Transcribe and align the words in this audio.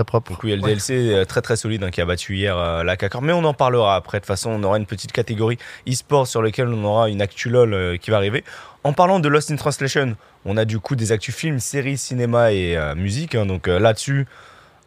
très 0.00 0.04
propre. 0.04 0.32
Donc 0.32 0.42
oui, 0.42 0.50
il 0.50 0.52
y 0.52 0.54
a 0.54 0.56
le. 0.56 0.62
DLC 0.62 0.94
euh, 1.12 1.24
très 1.24 1.42
très 1.42 1.56
solide 1.56 1.82
hein, 1.84 1.90
qui 1.90 2.00
a 2.00 2.04
battu 2.06 2.36
hier 2.36 2.56
euh, 2.56 2.82
la 2.82 2.96
Cacor. 2.96 3.22
Mais 3.22 3.32
on 3.32 3.44
en 3.44 3.54
parlera 3.54 3.96
après. 3.96 4.18
De 4.18 4.22
toute 4.22 4.28
façon, 4.28 4.50
on 4.50 4.62
aura 4.62 4.78
une 4.78 4.86
petite 4.86 5.12
catégorie 5.12 5.58
e-sport 5.88 6.26
sur 6.26 6.42
laquelle 6.42 6.68
on 6.68 6.84
aura 6.84 7.08
une 7.10 7.20
actu 7.20 7.50
LOL 7.50 7.74
euh, 7.74 7.96
qui 7.96 8.10
va 8.10 8.16
arriver. 8.16 8.44
En 8.82 8.92
parlant 8.94 9.20
de 9.20 9.28
Lost 9.28 9.50
in 9.50 9.56
Translation, 9.56 10.16
on 10.46 10.56
a 10.56 10.64
du 10.64 10.78
coup 10.78 10.96
des 10.96 11.12
actus 11.12 11.34
films, 11.34 11.58
séries, 11.60 11.98
cinéma 11.98 12.52
et 12.52 12.76
euh, 12.76 12.94
musique. 12.94 13.34
hein. 13.34 13.44
donc 13.44 13.68
euh, 13.68 13.78
là-dessus, 13.78 14.26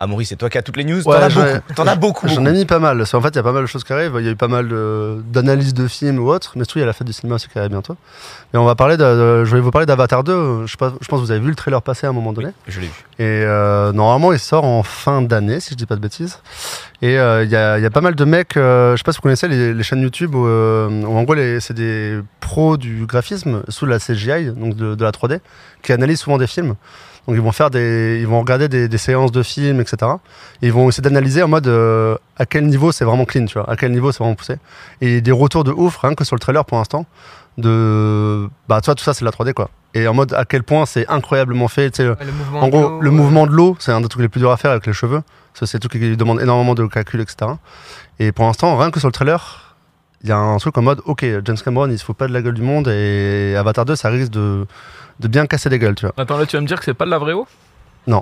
Amaury, 0.04 0.26
c'est 0.26 0.36
toi 0.36 0.50
qui 0.50 0.58
as 0.58 0.62
toutes 0.62 0.78
les 0.78 0.84
news. 0.84 1.02
Ouais, 1.08 1.18
T'en 1.18 1.24
as 1.24 1.30
beaucoup. 1.30 1.74
T'en 1.76 1.88
as 1.88 1.96
beaucoup. 2.04 2.28
J'en 2.28 2.46
ai 2.46 2.52
mis 2.52 2.66
pas 2.66 2.80
mal. 2.80 3.02
En 3.02 3.22
fait, 3.22 3.30
il 3.30 3.36
y 3.36 3.40
a 3.40 3.44
pas 3.44 3.52
mal 3.52 3.64
de 3.64 3.68
choses 3.68 3.84
qui 3.84 3.94
arrivent. 3.94 4.16
Il 4.20 4.26
y 4.26 4.28
a 4.30 4.32
eu 4.32 4.36
pas 4.36 4.48
mal 4.48 4.68
d'analyses 5.32 5.74
de, 5.74 5.88
films 5.88 6.20
ou 6.20 6.30
autres. 6.30 6.54
Mais 6.56 6.64
surtout, 6.64 6.80
il 6.80 6.82
y 6.82 6.84
a 6.84 6.88
la 6.88 6.94
fête 6.94 7.08
du 7.08 7.14
cinéma 7.14 7.36
aussi 7.36 7.48
qui 7.50 7.58
arrive 7.58 7.72
bientôt. 7.72 7.96
Et 8.54 8.58
on 8.58 8.66
va 8.66 8.76
parler 8.76 8.98
de, 8.98 9.04
de- 9.04 9.46
je 9.46 9.56
vais 9.56 9.62
vous 9.62 9.72
parler 9.72 9.86
d'Avatar 9.86 10.24
2. 10.24 10.66
Je, 10.66 10.76
pense 10.78 10.94
que 11.00 11.16
vous 11.16 11.32
avez 11.32 11.40
vu 11.40 11.50
le 11.50 11.56
trailer 11.56 11.82
passer 11.82 12.06
à 12.06 12.10
un 12.10 12.14
moment 12.14 12.34
donné. 12.34 12.50
Je 12.68 12.80
l'ai 12.80 12.88
vu. 12.88 12.94
Et 13.20 13.24
euh, 13.46 13.92
normalement, 13.92 14.34
il 14.34 14.40
sort 14.40 14.64
en 14.66 14.84
fin 14.84 15.22
d'année, 15.22 15.60
si 15.60 15.72
je 15.72 15.76
dis 15.76 15.86
pas 15.86 15.96
de 15.96 16.02
bêtises. 16.02 16.40
Et 17.02 17.20
euh, 17.20 17.44
il 17.44 17.50
y, 17.50 17.56
a, 17.56 17.78
il 17.78 17.84
y 17.84 17.86
a 17.86 17.90
pas 17.90 18.02
mal 18.02 18.16
de 18.16 18.26
mecs, 18.26 18.58
euh, 18.58 18.94
je 18.94 18.98
sais 18.98 19.04
pas 19.04 19.12
si 19.12 19.18
vous 19.18 19.24
connaissez 19.24 19.48
les, 19.48 19.74
les 19.74 19.84
chaînes 19.84 20.02
YouTube 20.02 20.36
où, 20.36 20.48
euh, 20.48 20.90
où 20.90 21.18
en 21.18 21.24
gros, 21.24 21.36
c'est 21.60 21.74
des 21.74 22.20
pros 22.40 22.78
du 22.78 23.06
graphisme 23.06 23.64
sous 23.68 23.86
la 23.86 24.00
CGI, 24.00 24.52
donc 24.56 24.76
de, 24.76 24.96
de 24.96 25.04
la 25.04 25.12
3D, 25.12 25.40
qui 25.82 25.92
analysent 25.92 26.22
souvent 26.22 26.38
des 26.38 26.48
films. 26.48 26.76
Donc 27.28 27.36
ils 27.36 27.42
vont 27.42 27.52
faire 27.52 27.70
des, 27.70 28.20
ils 28.20 28.28
vont 28.28 28.40
regarder 28.40 28.68
des, 28.68 28.88
des 28.88 28.98
séances 28.98 29.32
de 29.32 29.44
films, 29.44 29.80
etc. 29.80 30.12
Et 30.62 30.68
ils 30.68 30.74
vont 30.74 30.90
essayer 30.90 31.02
d'analyser 31.02 31.42
en 31.42 31.48
mode 31.48 31.68
euh, 31.68 32.16
à 32.38 32.46
quel 32.46 32.66
niveau 32.66 32.92
c'est 32.92 33.06
vraiment 33.06 33.26
clean, 33.26 33.46
tu 33.46 33.58
vois, 33.58 33.70
à 33.70 33.76
quel 33.76 33.92
niveau 33.92 34.12
c'est 34.12 34.20
vraiment 34.20 34.36
poussé. 34.36 34.56
Et 35.02 35.22
des 35.22 35.32
retours 35.32 35.64
de 35.64 35.72
ouf, 35.72 35.98
rien 35.98 36.16
que 36.16 36.26
sur 36.26 36.36
le 36.36 36.42
trailer 36.42 36.66
pour 36.66 36.78
l'instant, 36.78 37.06
de, 37.58 38.50
bah 38.68 38.82
tu 38.82 38.86
vois, 38.86 38.96
tout 38.96 39.04
ça 39.04 39.14
c'est 39.14 39.22
de 39.22 39.26
la 39.26 39.32
3D 39.32 39.54
quoi. 39.54 39.70
Et 39.94 40.08
en 40.08 40.14
mode 40.14 40.34
à 40.34 40.44
quel 40.44 40.64
point 40.64 40.86
c'est 40.86 41.08
incroyablement 41.08 41.68
fait, 41.68 41.92
tu 41.92 42.04
sais, 42.04 42.10
Ouais, 42.10 42.16
le 42.26 42.32
mouvement 42.32 42.62
en 42.62 42.68
gros, 42.70 43.02
le 43.02 43.12
mouvement 43.12 43.48
de 43.48 43.52
l'eau, 43.52 43.78
c'est 43.80 43.92
un 43.92 44.02
des 44.02 44.08
trucs 44.08 44.22
les 44.22 44.30
plus 44.30 44.40
durs 44.40 44.52
à 44.52 44.58
faire 44.58 44.72
avec 44.72 44.86
les 44.86 44.94
cheveux. 44.94 45.22
C'est 45.54 45.80
tout 45.80 45.88
qui 45.88 46.18
demande 46.18 46.42
énormément 46.42 46.74
de 46.74 46.86
calcul, 46.88 47.22
etc. 47.22 47.52
Et 48.18 48.32
pour 48.32 48.46
l'instant, 48.46 48.76
rien 48.76 48.90
que 48.90 49.00
sur 49.00 49.08
le 49.08 49.14
trailer, 49.14 49.76
il 50.24 50.30
y 50.30 50.32
a 50.32 50.38
un 50.38 50.58
truc 50.58 50.78
en 50.78 50.82
mode, 50.82 51.02
ok, 51.06 51.24
James 51.46 51.58
Cameron, 51.64 51.90
il 51.90 52.00
se 52.00 52.06
fout 52.06 52.18
pas 52.18 52.28
de 52.28 52.34
la 52.34 52.42
gueule 52.42 52.56
du 52.56 52.62
monde 52.64 52.88
et 52.88 53.56
Avatar 53.56 53.86
2, 53.86 53.96
ça 53.96 54.10
risque 54.10 54.32
de, 54.32 54.66
de 55.24 55.28
bien 55.28 55.48
casser 55.48 55.70
des 55.70 55.80
gueules, 55.80 55.96
tu 55.96 56.06
vois. 56.06 56.14
Attends, 56.18 56.38
là, 56.38 56.46
tu 56.46 56.56
vas 56.58 56.62
me 56.62 56.68
dire 56.68 56.78
que 56.78 56.86
c'est 56.86 56.94
pas 56.94 57.06
de 57.06 57.10
la 57.12 57.18
vraie 57.18 57.34
eau? 57.34 57.48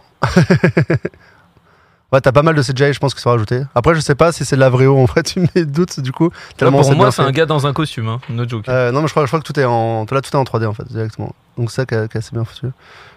Ouais, 2.12 2.20
t'as 2.20 2.34
pas 2.34 2.44
mal 2.44 2.56
de 2.56 2.62
CGI, 2.62 2.92
je 2.92 3.00
pense, 3.00 3.14
qui 3.14 3.22
sont 3.22 3.30
rajoutés. 3.30 3.62
Après, 3.74 3.96
je 3.96 4.02
sais 4.02 4.16
pas 4.16 4.34
si 4.34 4.44
c'est 4.44 4.58
de 4.58 4.60
la 4.60 4.70
vraie 4.70 4.86
eau, 4.86 4.98
en 5.02 5.08
fait, 5.08 5.24
tu 5.34 5.40
me 5.40 5.48
mets 5.56 5.64
doutes, 5.64 6.02
du 6.02 6.12
coup. 6.12 6.30
Là, 6.60 6.70
Pour 6.70 6.94
moi, 6.94 7.10
c'est 7.10 7.22
un 7.22 7.32
gars 7.32 7.46
dans 7.46 7.66
un 7.68 7.72
costume, 7.72 8.10
hein. 8.10 8.20
no 8.30 8.46
joke. 8.46 8.68
Euh, 8.68 8.92
non, 8.92 9.02
mais 9.02 9.08
je 9.08 9.14
crois, 9.14 9.24
je 9.24 9.28
crois 9.28 9.40
que 9.40 9.46
tout 9.46 9.58
est 9.58 9.64
en, 9.64 10.06
là, 10.12 10.22
tout 10.22 10.30
est 10.30 10.36
en 10.36 10.44
3D 10.44 10.66
en 10.66 10.74
fait, 10.74 10.86
directement. 10.90 11.34
Donc 11.58 11.72
ça, 11.72 11.86
qui 11.86 11.96
est 11.96 12.14
assez 12.14 12.32
bien 12.34 12.44
foutu. 12.44 12.68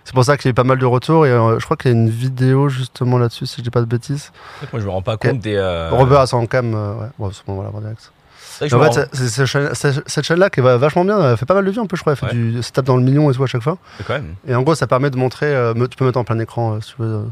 C'est 0.04 0.14
pour 0.14 0.24
ça 0.24 0.36
qu'il 0.36 0.46
y 0.46 0.48
a 0.50 0.52
eu 0.52 0.54
pas 0.54 0.62
mal 0.62 0.78
de 0.78 0.86
retours 0.86 1.26
et 1.26 1.30
euh, 1.30 1.58
je 1.58 1.64
crois 1.64 1.76
qu'il 1.76 1.91
y 1.91 1.94
a 1.94 1.96
une 1.96 2.08
vidéo 2.08 2.69
justement 2.69 3.19
là-dessus, 3.19 3.46
si 3.46 3.56
je 3.58 3.62
dis 3.62 3.70
pas 3.70 3.80
de 3.80 3.86
bêtises. 3.86 4.30
Moi, 4.72 4.80
je 4.80 4.86
me 4.86 4.91
rends 4.92 5.02
pas 5.02 5.16
compte 5.16 5.41
des. 5.41 5.56
euh, 5.56 5.91
Robert 5.91 6.20
à 6.20 6.26
son 6.28 6.46
cam, 6.46 6.72
euh, 6.72 6.94
ouais, 6.94 7.08
bon, 7.19 7.32
c'est 7.32 7.42
voir 7.52 7.72
direct. 7.80 8.12
En 8.62 8.69
fait, 8.69 8.74
rends- 8.74 8.92
c'est- 8.92 9.08
c'est- 9.12 9.28
cette 9.28 9.47
chaîne- 9.47 9.70
c'est- 9.74 10.02
cette 10.06 10.24
chaîne-là 10.24 10.50
qui 10.50 10.60
va 10.60 10.77
vachement 10.77 11.05
bien, 11.05 11.30
elle 11.33 11.36
fait 11.36 11.47
pas 11.47 11.55
mal 11.55 11.64
de 11.64 11.70
vues 11.70 11.80
en 11.80 11.86
plus, 11.86 11.97
je 11.97 12.02
crois. 12.02 12.12
Elle 12.12 12.19
fait 12.19 12.27
Ouais. 12.27 12.33
du, 12.33 12.62
se 12.62 12.72
tape 12.72 12.84
dans 12.84 12.97
le 12.97 13.02
million 13.02 13.30
et 13.30 13.34
tout 13.34 13.42
à 13.42 13.47
chaque 13.47 13.62
fois. 13.62 13.78
c'est 13.98 14.06
quand 14.06 14.14
même. 14.14 14.34
Et 14.47 14.55
en 14.55 14.62
gros, 14.62 14.74
ça 14.74 14.86
permet 14.86 15.10
de 15.10 15.16
montrer, 15.16 15.47
euh, 15.55 15.74
me- 15.74 15.88
tu 15.88 15.97
peux 15.97 16.05
mettre 16.05 16.19
en 16.19 16.24
plein 16.24 16.38
écran 16.38 16.75
euh, 16.75 16.80
si 16.80 16.94
tu 16.94 17.02
veux. 17.02 17.08
euh. 17.14 17.22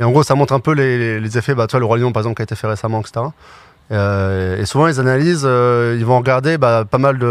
Et 0.00 0.04
en 0.04 0.10
gros, 0.10 0.22
ça 0.22 0.34
montre 0.34 0.52
un 0.52 0.60
peu 0.60 0.72
les, 0.72 0.98
les- 0.98 1.20
les 1.20 1.38
effets, 1.38 1.54
bah, 1.54 1.66
toi, 1.66 1.78
le 1.80 1.86
Roi 1.86 1.96
Lion 1.98 2.12
par 2.12 2.20
exemple, 2.20 2.36
qui 2.36 2.42
a 2.42 2.44
été 2.44 2.54
fait 2.54 2.66
récemment, 2.66 3.00
etc. 3.00 3.26
Euh, 3.92 4.60
et 4.60 4.66
souvent, 4.66 4.88
ils 4.88 4.98
analysent, 5.00 5.44
euh, 5.46 5.96
ils 5.98 6.04
vont 6.04 6.18
regarder 6.18 6.58
bah, 6.58 6.84
pas 6.90 6.98
mal 6.98 7.18
de. 7.18 7.24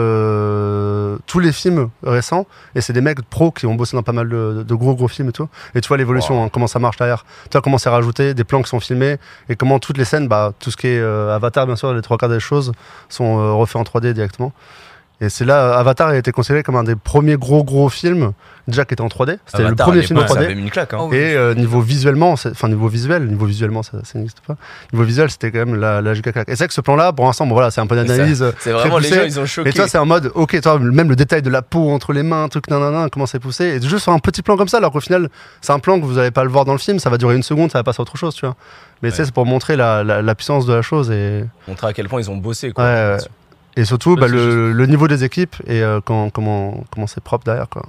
Tous 1.25 1.39
les 1.39 1.52
films 1.52 1.89
récents. 2.03 2.45
Et 2.75 2.81
c'est 2.81 2.94
des 2.94 3.02
mecs 3.02 3.21
pros 3.30 3.52
qui 3.52 3.66
ont 3.66 3.75
bossé 3.75 3.95
dans 3.95 4.03
pas 4.03 4.11
mal 4.11 4.30
de, 4.30 4.63
de 4.63 4.75
gros, 4.75 4.95
gros 4.95 5.08
films 5.08 5.30
et 5.30 5.31
tout. 5.31 5.47
Et 5.73 5.81
tu 5.81 5.88
vois 5.88 5.97
l'évolution, 5.97 6.44
hein, 6.44 6.49
comment 6.52 6.67
ça 6.67 6.80
marche 6.80 6.97
derrière. 6.97 7.25
Tu 7.44 7.52
vois 7.53 7.61
comment 7.61 7.77
c'est 7.77 7.89
rajouté, 7.89 8.33
des 8.33 8.44
plans 8.44 8.61
qui 8.61 8.69
sont 8.69 8.80
filmés. 8.80 9.17
Et 9.49 9.55
comment 9.55 9.80
toutes 9.80 9.97
les 9.97 10.05
scènes, 10.05 10.27
bah, 10.27 10.53
tout 10.59 10.71
ce 10.71 10.77
qui 10.77 10.88
est 10.88 10.99
euh, 10.99 11.36
Avatar, 11.36 11.66
bien 11.66 11.75
sûr, 11.75 11.93
les 11.93 12.02
trois 12.02 12.17
quarts 12.17 12.30
des 12.30 12.39
choses 12.39 12.71
sont 13.09 13.39
euh, 13.39 13.53
refaits 13.53 13.77
en 13.77 13.83
3D 13.83 14.13
directement. 14.13 14.53
Et 15.21 15.30
c'est 15.30 15.45
là, 15.45 15.77
Avatar 15.77 16.09
a 16.09 16.17
été 16.17 16.31
considéré 16.33 16.61
comme 16.61 16.76
un 16.76 16.83
des 16.83 16.98
premiers 16.98 17.37
gros, 17.37 17.64
gros 17.64 17.87
films, 17.87 18.33
déjà 18.67 18.83
qui 18.83 18.93
était 18.95 19.02
en 19.02 19.08
3D. 19.08 19.37
C'était 19.45 19.64
le 19.64 19.73
premier 19.73 20.02
film 20.02 20.20
en 20.20 20.23
l'époque, 20.23 20.36
Ça 20.37 20.42
3D. 20.42 20.45
avait 20.45 20.55
mis 20.55 20.64
une 20.64 20.70
claque. 20.70 20.93
hein. 20.93 20.98
Oh, 20.99 21.08
oui, 21.09 21.15
Et 21.15 21.36
euh, 21.37 21.53
niveau 21.53 21.80
visuellement, 21.80 22.31
enfin 22.33 22.67
niveau 22.67 22.89
visuel, 22.89 23.26
niveau 23.27 23.45
visuellement 23.45 23.81
ça, 23.81 23.99
ça 24.03 24.20
n'existe 24.20 24.42
pas. 24.45 24.58
Niveau 24.92 25.05
visuel, 25.05 25.31
c'était 25.31 25.52
quand 25.52 25.59
même 25.59 25.76
la, 25.76 26.02
la 26.02 26.14
giga 26.14 26.33
claque. 26.33 26.49
Et 26.49 26.52
c'est 26.52 26.64
vrai 26.64 26.67
que 26.67 26.73
ce 26.73 26.81
plan-là, 26.81 27.14
pour 27.14 27.26
l'instant, 27.26 27.48
bon 27.48 27.53
voilà, 27.53 27.71
c'est 27.71 27.80
un 27.80 27.87
peu 27.87 27.95
d'analyse. 27.95 28.43
euh, 28.43 28.52
C'est 28.59 28.73
vraiment 28.73 28.98
les 28.98 29.08
gens, 29.08 29.23
ils 29.23 29.39
ont 29.39 29.45
choqué. 29.45 29.70
Et 29.70 29.73
toi, 29.73 29.87
c'est 29.87 29.98
en 29.98 30.05
mode, 30.05 30.31
ok, 30.36 30.59
toi, 30.59 30.80
même 30.80 31.08
le 31.09 31.15
détail 31.15 31.42
de 31.42 31.49
la 31.49 31.61
peau 31.61 31.89
entre 31.92 32.11
les 32.11 32.23
mains, 32.23 32.49
truc, 32.49 32.70
nanana, 32.70 33.08
comment 33.09 33.26
c'est 33.26 33.39
poussé. 33.39 33.64
Et 33.65 33.82
juste 33.82 33.99
sur 34.03 34.11
un 34.11 34.20
petit 34.20 34.42
plan 34.42 34.58
comme 34.58 34.67
ça, 34.67 34.77
alors 34.77 34.92
qu'au 34.92 34.99
final, 34.99 35.30
c'est 35.61 35.71
un 35.71 35.80
plan 35.80 35.97
que 35.97 36.05
vous 36.05 36.15
n'allez 36.15 36.32
pas 36.32 36.43
le 36.43 36.49
voir 36.49 36.65
dans 36.65 36.73
le 36.73 36.77
film, 36.80 36.99
ça 36.99 37.09
va 37.09 37.17
durer 37.17 37.36
une 37.37 37.43
seconde, 37.43 37.71
ça 37.71 37.80
va 37.80 37.83
passer 37.83 38.02
à 38.02 38.03
autre 38.03 38.17
chose, 38.17 38.36
tu 38.36 38.45
vois. 38.45 38.55
Mais 39.02 39.11
tu 39.11 39.15
sais, 39.15 39.21
Ouais. 39.21 39.26
c'est 39.27 39.33
pour 39.33 39.45
montrer 39.45 39.77
la, 39.77 40.03
la, 40.03 40.21
la 40.21 40.36
puissance 40.36 40.65
de 40.65 40.73
la 40.73 40.82
chose 40.82 41.09
et, 41.09 41.45
Montrer 41.70 41.87
à 41.87 41.93
quel 41.93 42.09
point 42.09 42.20
ils 42.20 42.30
ont 42.30 42.37
bossé. 42.37 42.71
Quoi. 42.71 42.83
Ouais, 42.83 42.89
ouais. 43.14 43.17
Et 43.75 43.86
surtout 43.86 44.15
bah, 44.15 44.27
c'est 44.27 44.33
le, 44.33 44.71
le 44.73 44.86
niveau 44.87 45.08
des 45.08 45.23
équipes 45.23 45.55
et 45.67 45.81
euh, 45.83 45.99
quand- 46.03 46.30
comment 46.31 46.83
comment 46.91 47.08
c'est 47.08 47.23
propre 47.23 47.45
derrière, 47.45 47.69
quoi. 47.69 47.86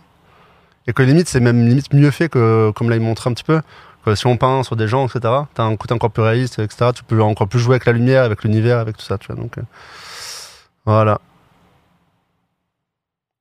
Et 0.87 0.93
que 0.93 1.03
limite, 1.03 1.29
c'est 1.29 1.41
même 1.41 1.67
limite 1.67 1.93
mieux 1.95 2.11
fait 2.13 2.29
que, 2.29 2.71
comme 2.77 2.91
là, 2.91 2.97
il 2.97 3.03
montre 3.03 3.27
un 3.29 3.33
petit 3.35 3.45
peu. 3.45 3.61
que 4.05 4.15
si 4.15 4.27
on 4.27 4.37
peint 4.37 4.63
sur 4.63 4.77
des 4.77 4.89
gens, 4.89 5.07
etc., 5.07 5.21
t'as 5.55 5.65
un 5.65 5.77
côté 5.77 5.95
encore 5.95 6.11
plus 6.13 6.23
réaliste, 6.23 6.59
etc., 6.61 6.93
tu 6.95 7.03
peux 7.05 7.21
encore 7.23 7.49
plus 7.49 7.59
jouer 7.61 7.75
avec 7.75 7.87
la 7.87 7.93
lumière, 7.93 8.23
avec 8.25 8.45
l'univers, 8.45 8.79
avec 8.79 8.97
tout 8.97 9.05
ça, 9.05 9.19
tu 9.19 9.27
vois. 9.29 9.37
Donc, 9.37 9.59
euh, 9.59 9.63
voilà. 10.85 11.21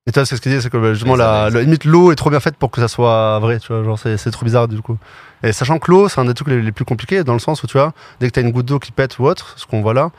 Et 0.08 0.12
toi, 0.12 0.24
c'est 0.26 0.36
ce 0.36 0.42
qu'il 0.42 0.52
dit, 0.52 0.62
c'est 0.62 0.70
que 0.70 0.78
bah, 0.78 0.94
justement, 0.94 1.16
la, 1.16 1.50
limite, 1.50 1.84
l'eau 1.86 2.12
est 2.12 2.16
trop 2.16 2.30
bien 2.30 2.40
faite 2.40 2.58
pour 2.58 2.70
que 2.70 2.80
ça 2.80 2.88
soit 2.88 3.40
vrai, 3.40 3.60
tu 3.60 3.74
vois. 3.74 3.84
Genre, 3.84 3.98
c'est 3.98 4.18
c'est 4.18 4.30
trop 4.32 4.46
bizarre, 4.46 4.68
du 4.68 4.82
coup. 4.82 4.98
Et 5.44 5.52
sachant 5.52 5.80
que 5.80 5.90
l'eau, 5.90 6.10
c'est 6.10 6.20
un 6.22 6.26
des 6.26 6.34
trucs 6.36 6.48
les, 6.48 6.62
les 6.62 6.72
plus 6.72 6.86
compliqués, 6.86 7.24
dans 7.24 7.34
le 7.34 7.40
sens 7.40 7.64
où, 7.64 7.68
tu 7.68 7.74
vois, 7.78 7.94
dès 8.20 8.28
que 8.28 8.34
t'as 8.34 8.42
une 8.42 8.52
goutte 8.52 8.68
d'eau 8.68 8.80
qui 8.80 8.92
pète 8.92 9.18
ou 9.20 9.26
autre, 9.26 9.54
ce 9.58 9.66
qu'on 9.66 9.82
voit 9.82 9.94
là, 9.96 10.12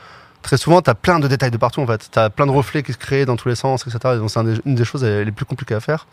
très 0.47 0.57
souvent, 0.57 0.81
t'as 0.81 0.95
plein 0.95 1.19
de 1.19 1.29
détails 1.29 1.51
de 1.51 1.57
partout, 1.57 1.81
en 1.81 1.87
fait. 1.87 2.09
T'as 2.11 2.31
plein 2.31 2.47
de 2.47 2.51
reflets 2.53 2.83
qui 2.83 2.93
se 2.93 2.99
créent 2.99 3.27
dans 3.27 3.37
tous 3.37 3.49
les 3.49 3.57
sens, 3.57 3.83
etc. 3.87 3.99
Et 4.15 4.19
donc, 4.19 4.31
c'est 4.31 4.41
une 4.65 4.75
des 4.75 4.85
choses 4.85 5.05
les, 5.05 5.25
les 5.25 5.33
plus 5.33 5.45
compliquées 5.45 5.75
à 5.75 5.81
faire. 5.81 6.07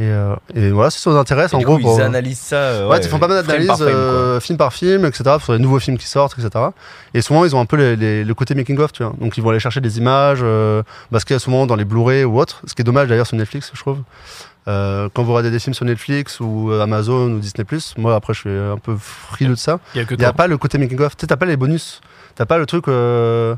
Et, 0.00 0.04
euh, 0.04 0.36
et 0.54 0.70
voilà, 0.70 0.90
si 0.90 1.00
ça 1.00 1.10
vous 1.10 1.16
intéresse, 1.16 1.52
Et 1.52 1.56
en 1.56 1.58
du 1.58 1.64
gros, 1.64 1.74
coup, 1.76 1.82
pour- 1.82 1.98
ils 1.98 2.02
analysent 2.02 2.38
ça. 2.38 2.54
euh, 2.54 2.88
Ouais, 2.88 2.98
ils 3.02 3.08
font 3.08 3.18
pas 3.18 3.26
mal 3.26 3.44
d'analyses, 3.44 3.68
euh, 3.82 4.38
film 4.38 4.56
par 4.56 4.72
film, 4.72 5.04
etc. 5.04 5.24
Sur 5.42 5.54
les 5.54 5.58
nouveaux 5.58 5.80
films 5.80 5.98
qui 5.98 6.06
sortent, 6.06 6.38
etc. 6.38 6.66
Et 7.14 7.20
souvent, 7.20 7.44
ils 7.44 7.56
ont 7.56 7.60
un 7.60 7.66
peu 7.66 7.76
les- 7.76 7.96
les- 7.96 8.22
le 8.24 8.34
côté 8.34 8.54
making-of, 8.54 8.92
tu 8.92 9.02
vois. 9.02 9.12
Donc, 9.20 9.36
ils 9.36 9.42
vont 9.42 9.50
aller 9.50 9.58
chercher 9.58 9.80
des 9.80 9.98
images, 9.98 10.38
euh, 10.42 10.84
parce 11.10 11.24
qu'il 11.24 11.34
y 11.34 11.36
a 11.36 11.40
souvent 11.40 11.66
dans 11.66 11.74
les 11.74 11.84
Blu-ray 11.84 12.22
ou 12.24 12.38
autres. 12.38 12.62
Ce 12.64 12.74
qui 12.76 12.82
est 12.82 12.84
dommage 12.84 13.08
d'ailleurs 13.08 13.26
sur 13.26 13.36
Netflix, 13.36 13.72
je 13.74 13.80
trouve. 13.80 13.98
Euh, 14.66 15.08
quand 15.14 15.22
vous 15.22 15.32
regardez 15.32 15.50
des 15.50 15.58
films 15.60 15.74
sur 15.74 15.84
Netflix 15.86 16.40
ou 16.40 16.70
euh, 16.70 16.82
Amazon 16.82 17.30
ou 17.32 17.38
Disney+, 17.38 17.64
moi 17.96 18.14
après 18.14 18.34
je 18.34 18.40
suis 18.40 18.50
un 18.50 18.76
peu 18.76 18.96
frileux 18.98 19.50
de 19.54 19.58
ça. 19.58 19.78
Il 19.94 20.00
a 20.00 20.04
n'y 20.16 20.24
a 20.24 20.32
pas 20.32 20.46
le 20.46 20.58
côté 20.58 20.76
making-of. 20.78 21.16
Tu 21.16 21.22
sais, 21.22 21.26
t'as 21.26 21.36
pas 21.36 21.46
les 21.46 21.56
bonus. 21.56 22.00
T'as 22.34 22.44
pas 22.46 22.58
le 22.58 22.66
truc. 22.66 22.88
euh, 22.88 23.54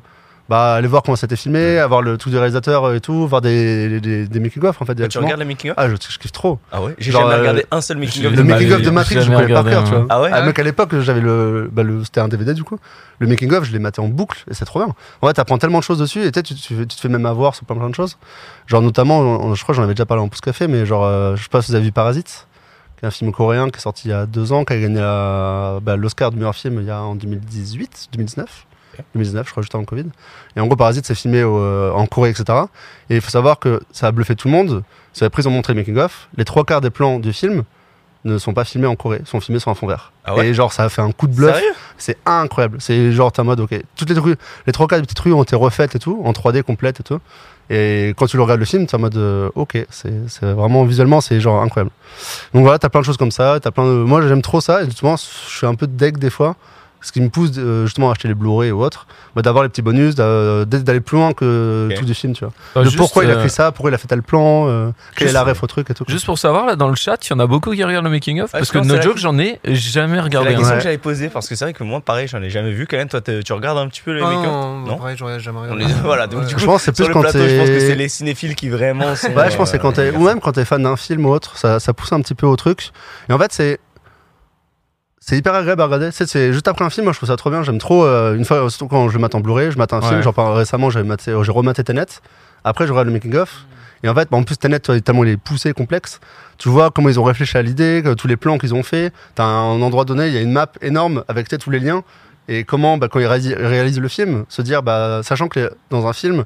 bah, 0.51 0.75
aller 0.75 0.89
voir 0.89 1.05
comment 1.05 1.15
c'était 1.15 1.37
filmé, 1.37 1.79
avoir 1.79 2.03
le 2.03 2.19
truc 2.19 2.33
du 2.33 2.37
réalisateur 2.39 2.93
et 2.93 3.01
tout, 3.01 3.25
voir 3.29 3.41
des, 3.41 4.01
des, 4.01 4.27
des 4.27 4.41
making-of 4.41 4.83
en 4.83 4.85
fait 4.85 4.97
Toi, 4.97 5.07
Tu 5.07 5.19
regardes 5.19 5.39
les 5.39 5.45
making-of 5.47 5.77
Ah, 5.79 5.89
je, 5.89 5.95
je 5.95 6.19
kiffe 6.19 6.33
trop. 6.33 6.59
Ah 6.73 6.83
ouais 6.83 6.97
J'ai 6.99 7.13
jamais 7.13 7.33
euh, 7.35 7.39
regardé 7.39 7.67
un 7.71 7.81
seul 7.81 7.99
making-of 7.99 8.33
le 8.33 8.37
Le 8.37 8.37
de 8.39 8.43
ma 8.43 8.55
making-of 8.55 8.83
de 8.83 8.91
Matrix, 8.91 9.21
je 9.23 9.31
connais 9.31 9.55
par 9.55 9.65
cœur, 9.65 9.85
tu 9.85 9.91
vois. 9.95 10.07
Ah 10.09 10.21
ouais 10.21 10.31
Ah, 10.33 10.43
mec, 10.43 10.59
à 10.59 10.65
l'époque, 10.65 10.99
j'avais 10.99 11.21
le, 11.21 11.71
bah, 11.73 11.85
le 11.85 12.03
c'était 12.03 12.19
un 12.19 12.27
DVD 12.27 12.53
du 12.53 12.65
coup. 12.65 12.79
Le 13.21 13.29
making 13.29 13.53
of, 13.53 13.63
je 13.63 13.71
l'ai 13.71 13.79
maté 13.79 14.01
en 14.01 14.09
boucle 14.09 14.45
et 14.51 14.55
c'est 14.55 14.65
trop 14.65 14.81
bien. 14.85 14.93
En 15.23 15.29
fait, 15.29 15.35
t'apprends 15.35 15.59
tellement 15.59 15.79
de 15.79 15.85
choses 15.85 15.99
dessus 16.01 16.25
et 16.25 16.33
tu, 16.33 16.43
tu, 16.43 16.87
te 16.87 16.95
fais 17.01 17.09
même 17.09 17.27
avoir 17.27 17.55
sur 17.55 17.65
plein 17.65 17.77
plein 17.77 17.89
de 17.89 17.95
choses. 17.95 18.19
Genre 18.67 18.83
notamment, 18.83 19.21
on- 19.21 19.55
je 19.55 19.63
crois 19.63 19.73
que 19.73 19.77
j'en 19.77 19.85
avais 19.85 19.95
déjà 19.95 20.07
parlé 20.07 20.21
en 20.25 20.29
pouce 20.29 20.41
café, 20.41 20.67
mais 20.67 20.85
genre, 20.85 21.05
euh, 21.05 21.37
je 21.37 21.45
sais 21.45 21.49
pas 21.49 21.63
si 21.63 21.71
vous 21.71 21.77
avez 21.77 21.85
vu 21.85 21.93
Parasite, 21.93 22.49
qui 22.99 23.05
est 23.05 23.09
un 23.09 23.13
film 23.13 23.31
coréen 23.31 23.71
qui 23.71 23.77
est 23.77 23.81
sorti 23.83 24.09
il 24.09 24.11
y 24.11 24.15
a 24.15 24.27
deux 24.27 24.53
ans, 24.53 24.65
qui 24.65 24.73
a 24.73 24.81
gagné 24.81 24.99
bah, 24.99 25.95
l'Oscar 25.97 26.33
du 26.33 26.39
meilleur 26.39 26.57
film 26.57 26.79
il 26.81 26.87
y 26.87 26.91
a 26.91 27.01
en 27.03 27.15
2018, 27.15 28.09
2019. 28.13 28.67
2019, 29.15 29.47
je 29.47 29.51
crois, 29.53 29.63
juste 29.63 29.75
avant 29.75 29.83
le 29.83 29.87
Covid. 29.87 30.07
Et 30.57 30.61
en 30.61 30.67
gros, 30.67 30.77
Parasite, 30.77 31.07
c'est 31.07 31.15
filmé 31.15 31.43
au- 31.43 31.59
euh, 31.59 31.93
en 31.93 32.07
Corée, 32.07 32.31
etc. 32.31 32.59
Et 33.09 33.17
il 33.17 33.21
faut 33.21 33.31
savoir 33.31 33.59
que 33.59 33.81
ça 33.93 34.07
a 34.09 34.13
bluffé 34.13 34.35
tout 34.37 34.49
le 34.49 34.53
monde. 34.55 34.83
C'est 35.13 35.25
après, 35.25 35.43
ils 35.43 35.49
ont 35.49 35.53
montré 35.53 35.73
le 35.75 35.81
making-of. 35.81 36.29
Les 36.37 36.45
trois 36.45 36.65
quarts 36.65 36.81
des 36.81 36.91
plans 36.91 37.19
du 37.19 37.33
film 37.33 37.65
ne 38.25 38.37
sont 38.37 38.53
pas 38.53 38.65
filmés 38.65 38.87
en 38.87 38.97
Corée, 38.97 39.23
sont 39.25 39.41
filmés 39.41 39.61
sur 39.61 39.71
un 39.71 39.75
fond 39.75 39.87
vert. 39.87 40.13
Ah 40.27 40.35
ouais 40.37 40.49
et 40.49 40.55
genre, 40.55 40.73
ça 40.75 40.85
a 40.85 40.89
fait 40.91 41.01
un 41.03 41.11
coup 41.11 41.27
de 41.27 41.35
bluff. 41.35 41.57
C'est 41.97 42.19
incroyable. 42.27 42.77
C'est 42.81 43.13
genre, 43.13 43.33
t'es 43.33 43.41
en 43.41 43.45
mode, 43.45 43.61
ok, 43.61 43.75
toutes 43.97 44.11
les, 44.11 44.19
rues, 44.19 44.37
les 44.67 44.73
trois 44.73 44.87
quarts 44.87 44.99
des 45.01 45.05
petites 45.07 45.19
rues 45.21 45.33
ont 45.33 45.43
été 45.43 45.57
refaites 45.57 45.95
et 45.97 45.99
tout, 45.99 46.21
en 46.25 46.33
3D 46.33 46.63
complète 46.63 47.01
et 47.01 47.03
tout. 47.03 47.19
Et 47.73 48.15
quand 48.19 48.27
tu 48.27 48.37
le 48.37 48.43
regardes 48.43 48.59
le 48.61 48.67
film, 48.67 48.87
t'es 48.87 48.97
en 48.97 48.99
mode, 48.99 49.17
euh, 49.17 49.49
ok, 49.55 49.79
c'est 49.91 50.13
vraiment 50.43 50.85
visuellement, 50.85 51.21
c'est 51.21 51.41
genre 51.41 51.63
incroyable. 51.63 51.93
Donc 52.53 52.63
voilà, 52.65 52.79
t'as 52.81 52.89
plein 52.89 53.01
de 53.01 53.07
choses 53.07 53.17
comme 53.17 53.31
ça. 53.31 53.55
As 53.55 53.71
plein 53.71 53.85
de... 53.85 53.91
Moi, 54.03 54.27
j'aime 54.27 54.43
trop 54.43 54.61
ça. 54.61 54.83
Et 54.83 54.87
justement, 54.87 55.17
je 55.17 55.23
suis 55.57 55.67
un 55.67 55.75
peu 55.77 55.87
deck 55.87 56.19
des 56.19 56.31
fois. 56.31 56.57
Ce 57.03 57.13
qui 57.13 57.21
me 57.23 57.29
pousse 57.31 57.53
euh, 57.57 57.87
justement 57.87 58.09
à 58.09 58.13
acheter 58.13 58.29
les 58.29 58.35
Blu-ray 58.35 58.71
ou 58.73 58.83
autres, 58.83 59.07
bah, 59.35 59.41
d'avoir 59.43 59.63
les 59.65 59.71
petits 59.71 59.81
bonus, 59.81 60.15
d'aller 60.15 61.01
plus 61.01 61.17
loin 61.17 61.33
que 61.33 61.89
tout 61.97 62.05
du 62.05 62.13
film, 62.15 62.35
tu 62.35 62.45
vois. 62.45 62.53
De 62.83 62.85
juste, 62.85 62.99
pourquoi 62.99 63.25
il 63.25 63.31
a 63.31 63.35
euh, 63.35 63.43
fait 63.43 63.49
ça, 63.49 63.73
pourquoi 63.73 63.91
il 63.91 63.95
a 63.95 63.99
fait 63.99 64.07
tel 64.09 64.23
plan, 64.23 64.69
euh, 64.69 64.91
quel 65.17 65.29
est 65.29 65.33
la 65.33 65.43
ref 65.45 65.63
au 65.63 65.67
truc 65.67 65.89
et 65.91 65.95
tout. 65.95 66.05
quoi. 66.05 66.13
Juste 66.13 66.27
pour 66.27 66.39
savoir, 66.39 66.67
là, 66.67 66.77
dans 66.77 66.89
le 66.89 66.95
chat, 66.97 67.27
il 67.27 67.31
y 67.31 67.33
en 67.33 67.39
a 67.41 67.47
beaucoup 67.47 67.73
qui 67.73 67.83
regardent 67.85 68.05
le 68.05 68.11
making-of. 68.11 68.53
Ouais, 68.53 68.59
parce 68.61 68.69
je 68.69 68.73
que 68.73 68.79
pense 68.79 68.87
no 68.87 68.97
c'est 68.97 69.03
joke, 69.03 69.15
la- 69.15 69.21
j'en 69.21 69.39
ai 69.39 69.59
jamais 69.73 70.17
C'est 70.17 70.21
regardé. 70.21 70.51
la 70.51 70.55
un. 70.55 70.59
question 70.59 70.73
Ouais. 70.75 70.79
que 70.79 70.85
j'avais 70.85 70.99
posée 70.99 71.29
parce 71.31 71.49
que 71.49 71.55
c'est 71.55 71.65
vrai 71.65 71.73
que 71.73 71.83
moi, 71.85 72.01
pareil, 72.01 72.29
j'en 72.29 72.43
ai 72.43 72.51
jamais 72.51 72.73
vu. 72.73 72.87
Kalen, 72.87 73.09
toi, 73.09 73.21
te- 73.23 73.41
tu 73.43 73.53
regardes 73.55 73.79
un 73.79 73.89
petit 73.89 74.03
peu 74.03 74.13
les 74.13 74.21
Ah 74.23 74.29
make-up 74.29 74.45
non, 74.45 74.79
Non? 74.81 74.97
pareil, 74.99 75.17
j'aurais 75.19 75.41
jamais 75.41 75.59
On 75.59 75.63
regardé. 75.73 75.85
Voilà, 76.05 76.27
donc 76.27 76.41
Ouais. 76.41 76.47
du 76.47 76.55
Je 76.55 76.59
coup, 76.61 76.67
pense 76.67 76.85
que 76.85 76.93
c'est 76.95 77.05
plus 77.05 77.13
quand 77.13 77.21
plateau, 77.23 77.39
je 77.39 77.57
pense 77.59 77.69
que 77.69 77.81
c'est 77.81 77.95
les 77.95 78.09
cinéphiles 78.09 78.55
qui 78.55 78.69
vraiment 78.69 79.15
sont. 79.17 79.29
Ouais, 79.33 79.51
je 79.51 79.57
pense 79.57 79.71
que 79.71 79.77
c'est 79.77 79.79
quand 79.79 79.93
t'es, 79.93 80.13
euh, 80.13 80.17
ou 80.19 80.25
même 80.25 80.41
quand 80.41 80.53
t'es 80.53 80.65
fan 80.67 80.83
d'un 80.83 80.97
film 80.97 81.25
ou 81.25 81.31
autre, 81.31 81.57
ça, 81.57 81.81
ça 81.81 81.95
pousse 81.95 82.13
un 82.13 82.21
petit 82.21 82.35
peu 82.35 82.47
au 82.47 82.57
truc. 82.57 82.91
Et 83.29 83.33
en 83.33 83.39
fait, 83.39 83.53
c'est, 83.53 83.81
c'est 85.31 85.37
hyper 85.37 85.55
agréable 85.55 85.81
à 85.81 85.85
regarder. 85.85 86.11
C'est, 86.11 86.27
c'est 86.27 86.53
juste 86.53 86.67
après 86.67 86.85
un 86.85 86.91
film, 86.91 87.05
moi 87.05 87.13
je 87.13 87.19
trouve 87.19 87.29
ça 87.29 87.37
trop 87.37 87.51
bien. 87.51 87.63
J'aime 87.63 87.79
trop. 87.79 88.05
euh, 88.05 88.35
une 88.35 88.45
fois, 88.45 88.69
surtout 88.69 88.89
quand 88.89 89.09
je 89.09 89.17
mate 89.17 89.37
en 89.37 89.41
Blu-ray, 89.41 89.71
je 89.71 89.79
mate 89.79 89.93
un 89.93 90.01
film. 90.01 90.17
Ouais. 90.17 90.23
Genre 90.23 90.35
par- 90.35 90.57
récemment, 90.57 90.91
j'ai, 90.91 91.05
maté, 91.05 91.33
j'ai 91.41 91.53
rematé 91.53 91.85
Tenet. 91.85 92.07
Après, 92.65 92.85
je 92.85 92.91
regarde 92.93 93.07
le 93.07 93.13
making 93.13 93.37
of. 93.37 93.65
Et 94.03 94.09
en 94.09 94.15
fait, 94.15 94.29
bah, 94.29 94.39
en 94.39 94.43
plus 94.43 94.57
Tenet, 94.57 94.81
tellement 94.81 95.23
il 95.23 95.31
est 95.31 95.37
poussé, 95.37 95.73
complexe. 95.73 96.19
Tu 96.59 96.69
vois 96.69 96.91
comment 96.91 97.09
ils 97.09 97.21
ont 97.21 97.23
réfléchi 97.23 97.57
à 97.57 97.63
l'idée, 97.63 98.03
que 98.05 98.13
tous 98.15 98.27
les 98.27 98.37
plans 98.37 98.59
qu'ils 98.59 98.75
ont 98.75 98.83
fait. 98.83 99.13
T'as 99.37 99.45
un 99.45 99.81
endroit 99.81 100.05
donné, 100.05 100.27
il 100.27 100.35
y 100.35 100.37
a 100.37 100.41
une 100.41 100.51
map 100.51 100.67
énorme 100.83 101.23
avec 101.29 101.47
tous 101.47 101.71
les 101.71 101.79
liens. 101.79 102.03
Et 102.49 102.65
comment, 102.65 102.99
bah, 102.99 103.07
quand 103.09 103.21
ils 103.21 103.27
réalisent, 103.27 104.01
le 104.01 104.09
film, 104.09 104.47
se 104.49 104.63
dire, 104.63 104.83
bah, 104.83 105.21
sachant 105.23 105.47
que 105.47 105.71
dans 105.91 106.09
un 106.09 106.13
film, 106.13 106.45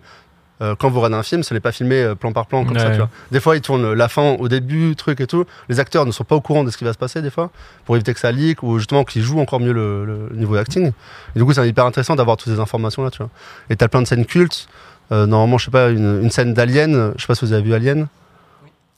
euh, 0.63 0.75
quand 0.79 0.89
vous 0.89 1.01
regardez 1.01 1.17
un 1.17 1.23
film, 1.25 1.43
ce 1.43 1.53
n'est 1.53 1.61
pas 1.61 1.73
filmé 1.73 1.97
euh, 2.01 2.15
plan 2.15 2.33
par 2.33 2.47
plan 2.47 2.65
comme 2.65 2.79
ça, 2.79 2.87
Ouais. 2.87 2.93
tu 2.93 2.99
vois. 2.99 3.09
Des 3.33 3.41
fois, 3.41 3.57
ils 3.57 3.61
tournent 3.61 3.93
la 3.93 4.09
fin 4.09 4.37
au 4.39 4.49
début, 4.49 4.95
truc 4.97 5.21
et 5.21 5.27
tout. 5.27 5.45
Les 5.69 5.81
acteurs 5.81 6.07
ne 6.07 6.13
sont 6.13 6.23
pas 6.25 6.37
au 6.37 6.41
courant 6.41 6.63
de 6.65 6.71
ce 6.71 6.77
qui 6.77 6.85
va 6.85 6.93
se 6.93 6.99
passer, 6.99 7.23
des 7.23 7.31
fois, 7.31 7.51
pour 7.85 7.97
éviter 7.97 8.15
que 8.15 8.21
ça 8.21 8.31
leak 8.31 8.63
ou 8.63 8.79
justement 8.79 9.05
qu'ils 9.05 9.23
jouent 9.23 9.41
encore 9.41 9.59
mieux 9.61 9.73
le, 9.73 10.05
le 10.05 10.29
niveau 10.37 10.55
acting. 10.57 10.87
Et 11.35 11.39
du 11.39 11.45
coup, 11.45 11.53
c'est 11.53 11.69
hyper 11.69 11.87
intéressant 11.87 12.15
d'avoir 12.15 12.37
toutes 12.37 12.53
ces 12.53 12.61
informations-là, 12.61 13.11
tu 13.11 13.19
vois. 13.19 13.31
Et 13.71 13.77
t'as 13.77 13.89
plein 13.89 14.01
de 14.03 14.07
scènes 14.07 14.27
cultes. 14.27 14.69
Euh, 15.13 15.27
normalement, 15.27 15.59
je 15.59 15.67
sais 15.67 15.71
pas, 15.71 15.91
une, 15.91 16.23
une 16.23 16.31
scène 16.31 16.55
d'Alien, 16.55 17.13
je 17.17 17.21
sais 17.23 17.27
pas 17.27 17.35
si 17.35 17.45
vous 17.45 17.53
avez 17.53 17.63
vu 17.63 17.75
Alien. 17.75 18.07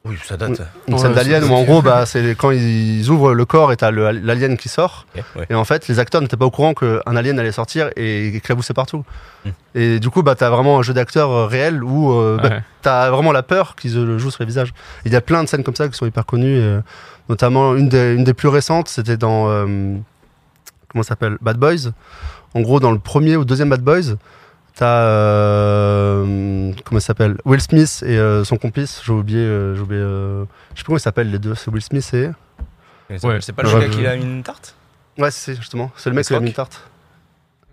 Oui, 0.07 0.17
ça 0.25 0.37
date. 0.37 0.63
Une 0.89 0.95
Ouais, 0.95 1.01
scène 1.01 1.13
d'Alien 1.15 1.43
où 1.45 1.53
en 1.53 1.65
gros, 1.65 1.83
bah, 1.83 2.07
c'est 2.07 2.37
quand 2.37 2.51
ils 2.53 3.09
ouvrent 3.11 3.35
le 3.35 3.45
corps 3.45 3.73
et 3.73 3.77
t'as 3.77 3.91
l'alien 3.91 4.57
qui 4.57 4.69
sort. 4.69 5.07
Ouais. 5.37 5.47
Et 5.51 5.55
en 5.55 5.65
fait, 5.65 5.89
les 5.89 5.99
acteurs 5.99 6.21
n'étaient 6.23 6.37
pas 6.37 6.45
au 6.47 6.51
courant 6.51 6.75
qu'un 6.75 7.17
alien 7.17 7.39
allait 7.39 7.53
sortir 7.53 7.91
et 7.97 8.29
éclaboussait 8.37 8.75
partout. 8.75 9.05
Hmm. 9.45 9.51
Et 9.75 9.99
du 10.01 10.09
coup, 10.11 10.23
bah, 10.23 10.35
t'as 10.35 10.51
vraiment 10.51 10.79
un 10.79 10.83
jeu 10.83 10.95
d'acteurs 10.95 11.31
euh, 11.31 11.47
réel 11.47 11.83
où 11.83 12.13
euh, 12.13 12.39
bah, 12.43 12.49
Ouais. 12.49 12.63
t'as 12.83 13.11
vraiment 13.11 13.33
la 13.33 13.43
peur 13.43 13.75
qu'ils 13.77 13.95
le 13.95 14.19
jouent 14.19 14.31
sur 14.31 14.43
les 14.43 14.47
visages. 14.47 14.73
Il 15.05 15.13
y 15.13 15.17
a 15.17 15.21
plein 15.21 15.43
de 15.43 15.49
scènes 15.49 15.65
comme 15.65 15.77
ça 15.77 15.89
qui 15.89 15.97
sont 15.97 16.07
hyper 16.07 16.25
connues. 16.27 16.57
et, 16.59 16.63
euh, 16.63 16.81
notamment, 17.29 17.75
une 17.75 17.89
des, 17.89 18.15
une 18.15 18.25
des 18.25 18.35
plus 18.35 18.49
récentes, 18.49 18.89
c'était 18.89 19.17
dans. 19.17 19.49
euh, 19.51 19.67
comment 20.89 21.03
ça 21.03 21.09
s'appelle? 21.11 21.37
Bad 21.41 21.57
Boys. 21.59 21.91
En 22.55 22.61
gros, 22.61 22.81
dans 22.81 22.93
le 22.93 22.99
premier 22.99 23.37
ou 23.37 23.45
deuxième 23.45 23.69
Bad 23.71 23.83
Boys, 23.83 24.15
t'as. 24.77 25.01
euh, 25.01 26.73
comment 26.85 27.01
ça 27.01 27.07
s'appelle? 27.09 27.37
Will 27.45 27.61
Smith 27.61 28.03
et 28.07 28.17
euh, 28.19 28.45
son 28.45 28.57
complice. 28.57 29.01
J'ai 29.05 29.13
oublié. 29.13 29.41
euh, 29.41 29.75
j'ai 29.75 29.81
oublié 29.83 30.01
euh, 30.01 30.45
je 30.45 30.47
sais 30.47 30.75
plus 30.75 30.85
comment 30.85 30.99
ils 30.99 31.01
s'appellent 31.01 31.31
les 31.31 31.39
deux. 31.39 31.55
C'est 31.55 31.71
Will 31.71 31.83
Smith 31.83 32.09
et. 32.15 32.31
Ouais. 33.25 33.39
C'est 33.41 33.53
pas 33.53 33.63
le 33.63 33.71
gars 33.81 33.89
qui 33.89 34.07
a 34.07 34.15
une 34.15 34.43
tarte? 34.43 34.75
Ouais, 35.19 35.31
c'est 35.31 35.55
justement. 35.57 35.91
C'est 35.97 36.11
le 36.11 36.17
mec 36.17 36.27
qui 36.27 36.35
a 36.35 36.39
une 36.39 36.53
tarte. 36.53 36.81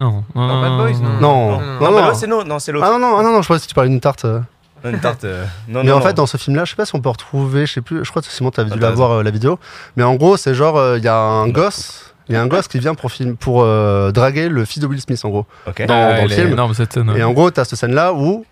Non, 0.01 0.23
non, 0.35 0.47
Dans 0.47 0.61
Bad 0.61 0.77
Boys, 0.77 0.99
non. 1.01 1.09
Non, 1.19 1.19
non, 1.19 1.59
non, 1.61 1.79
non. 1.91 1.97
Ah, 1.97 2.07
non. 2.09 2.13
c'est 2.13 2.27
no- 2.27 2.43
non, 2.43 2.59
c'est 2.59 2.71
l'autre. 2.71 2.85
Ah 2.87 2.91
non, 2.91 2.99
non, 2.99 3.17
ah 3.17 3.23
non, 3.23 3.31
non, 3.31 3.41
je 3.41 3.45
croyais 3.45 3.61
que 3.61 3.67
tu 3.67 3.73
parlais 3.75 3.89
d'une 3.89 4.01
tarte. 4.01 4.25
euh. 4.25 4.41
Une 4.83 4.99
tarte. 4.99 5.23
euh, 5.23 5.45
Non, 5.69 5.81
mais 5.81 5.89
non, 5.89 5.95
en 5.95 5.99
non. 5.99 6.05
fait, 6.05 6.13
dans 6.13 6.25
ce 6.25 6.35
film-là, 6.35 6.65
je 6.65 6.71
sais 6.71 6.75
pas 6.75 6.85
si 6.85 6.93
on 6.95 6.99
peut 6.99 7.09
retrouver, 7.09 7.65
je 7.65 7.73
sais 7.73 7.81
plus, 7.81 8.03
je 8.03 8.09
crois 8.09 8.21
que 8.21 8.27
Simon, 8.27 8.51
t'avais 8.51 8.69
dû 8.71 8.79
la 8.79 8.91
voir 8.91 9.11
euh, 9.11 9.23
la 9.23 9.31
vidéo. 9.31 9.59
Mais 9.95 10.03
en 10.03 10.15
gros, 10.15 10.35
c'est 10.35 10.53
genre, 10.55 10.77
euh, 10.77 10.97
il 10.97 11.03
y 11.05 11.07
a 11.07 11.15
un 11.15 11.47
gosse, 11.47 12.12
il 12.29 12.33
y 12.33 12.37
a 12.37 12.41
un 12.41 12.47
gosse 12.47 12.67
qui 12.67 12.79
vient 12.79 12.95
pour, 12.95 13.11
film, 13.11 13.35
pour 13.35 13.63
euh, 13.63 14.11
draguer 14.11 14.47
le 14.49 14.65
fils 14.65 14.79
de 14.81 14.87
Will 14.87 15.01
Smith, 15.01 15.19
en 15.23 15.29
gros. 15.29 15.45
Ok. 15.67 15.85
dans- 15.85 15.93
Ah, 15.93 16.17
dans 16.17 16.23
le 16.23 16.29
film. 16.29 16.51
énorme 16.51 16.73
cette 16.73 16.93
scène. 16.93 17.11
Et 17.15 17.23
en 17.23 17.33
gros, 17.33 17.51
t'as 17.51 17.65
cette 17.65 17.77
scène-là 17.79 18.13
où, 18.13 18.45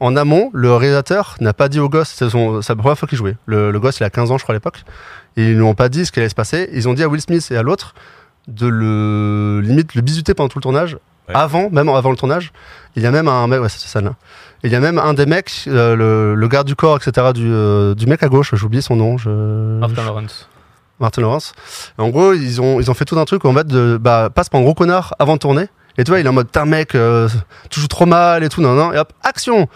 en 0.00 0.14
amont, 0.16 0.50
le 0.54 0.74
réalisateur 0.74 1.34
n'a 1.40 1.52
pas 1.52 1.68
dit 1.68 1.80
au 1.80 1.88
gosse, 1.88 2.10
c'est 2.10 2.24
la 2.26 2.76
première 2.76 2.98
fois 2.98 3.08
qu'il 3.08 3.18
jouait. 3.18 3.36
Le, 3.46 3.70
le 3.72 3.80
gosse, 3.80 3.98
il 4.00 4.04
a 4.04 4.10
15 4.10 4.30
ans, 4.30 4.38
je 4.38 4.44
crois, 4.44 4.52
à 4.54 4.56
l'époque. 4.56 4.82
Et 5.36 5.50
ils 5.50 5.54
lui 5.56 5.62
ont 5.62 5.74
pas 5.74 5.88
dit 5.88 6.06
ce 6.06 6.12
qui 6.12 6.20
allait 6.20 6.28
se 6.28 6.34
passer. 6.34 6.68
Ils 6.72 6.88
ont 6.88 6.94
dit 6.94 7.02
à 7.02 7.08
Will 7.08 7.20
Smith 7.20 7.46
et 7.50 7.56
à 7.56 7.62
l'autre 7.62 7.94
de 8.46 8.66
le, 8.66 9.60
limite, 9.62 9.94
le 9.94 10.02
bisuter 10.02 10.34
pendant 10.34 10.48
tout 10.48 10.58
le 10.58 10.62
tournage. 10.62 10.94
Ouais. 11.28 11.34
Avant, 11.34 11.68
même 11.70 11.88
avant 11.90 12.10
le 12.10 12.16
tournage. 12.16 12.52
Il 12.96 13.02
y 13.02 13.06
a 13.06 13.10
même 13.10 13.28
un 13.28 13.46
mec, 13.48 13.60
ouais, 13.60 13.68
c'est 13.68 13.78
cette 13.80 13.90
scène-là. 13.90 14.14
Il 14.64 14.72
y 14.72 14.74
a 14.76 14.80
même 14.80 14.98
un 14.98 15.12
des 15.14 15.26
mecs, 15.26 15.64
euh, 15.68 15.94
le, 15.94 16.34
le 16.34 16.48
garde 16.48 16.66
du 16.66 16.74
corps, 16.74 16.96
etc., 16.96 17.32
du, 17.34 17.46
euh, 17.52 17.94
du 17.94 18.06
mec 18.06 18.22
à 18.22 18.28
gauche, 18.28 18.54
j'ai 18.54 18.64
oublié 18.64 18.80
son 18.80 18.96
nom. 18.96 19.18
Je... 19.18 19.28
Martin 19.28 20.04
Lawrence. 20.04 20.48
Martin 21.00 21.22
Lawrence. 21.22 21.52
En 21.96 22.08
gros, 22.08 22.32
ils 22.32 22.60
ont, 22.60 22.80
ils 22.80 22.90
ont 22.90 22.94
fait 22.94 23.04
tout 23.04 23.18
un 23.18 23.24
truc 23.24 23.44
en 23.44 23.52
mode 23.52 23.68
de 23.68 23.98
bah, 24.00 24.30
passe 24.34 24.48
pour 24.48 24.60
un 24.60 24.62
gros 24.62 24.74
connard 24.74 25.14
avant 25.18 25.34
de 25.34 25.38
tourner. 25.38 25.66
Et 25.96 26.04
tu 26.04 26.10
vois, 26.10 26.20
il 26.20 26.26
est 26.26 26.28
en 26.28 26.32
mode 26.32 26.50
t'es 26.50 26.60
un 26.60 26.64
mec, 26.64 26.94
euh, 26.94 27.28
tu 27.70 27.80
joues 27.80 27.88
trop 27.88 28.06
mal 28.06 28.44
et 28.44 28.48
tout, 28.48 28.60
non, 28.60 28.74
non, 28.74 28.92
et 28.92 28.98
hop, 28.98 29.12
action 29.22 29.68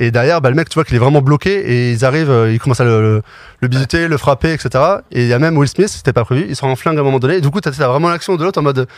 Et 0.00 0.10
derrière, 0.10 0.40
bah, 0.40 0.50
le 0.50 0.56
mec, 0.56 0.68
tu 0.68 0.74
vois 0.74 0.84
qu'il 0.84 0.96
est 0.96 0.98
vraiment 0.98 1.22
bloqué 1.22 1.52
et 1.52 1.92
ils 1.92 2.04
arrivent, 2.04 2.30
euh, 2.30 2.52
ils 2.52 2.58
commencent 2.58 2.80
à 2.80 2.84
le, 2.84 3.00
le, 3.00 3.22
le 3.60 3.68
bisuter, 3.68 4.08
le 4.08 4.16
frapper, 4.16 4.52
etc. 4.52 4.82
Et 5.12 5.22
il 5.22 5.28
y 5.28 5.32
a 5.32 5.38
même 5.38 5.56
Will 5.56 5.68
Smith, 5.68 5.88
c'était 5.88 6.12
pas 6.12 6.24
prévu, 6.24 6.46
il 6.48 6.56
sort 6.56 6.68
en 6.68 6.76
flingue 6.76 6.96
à 6.98 7.00
un 7.00 7.04
moment 7.04 7.20
donné. 7.20 7.36
Et 7.36 7.40
du 7.40 7.50
coup, 7.50 7.60
t'as 7.60 7.70
vraiment 7.70 8.08
l'action 8.08 8.36
de 8.36 8.44
l'autre 8.44 8.58
en 8.58 8.62
mode. 8.62 8.88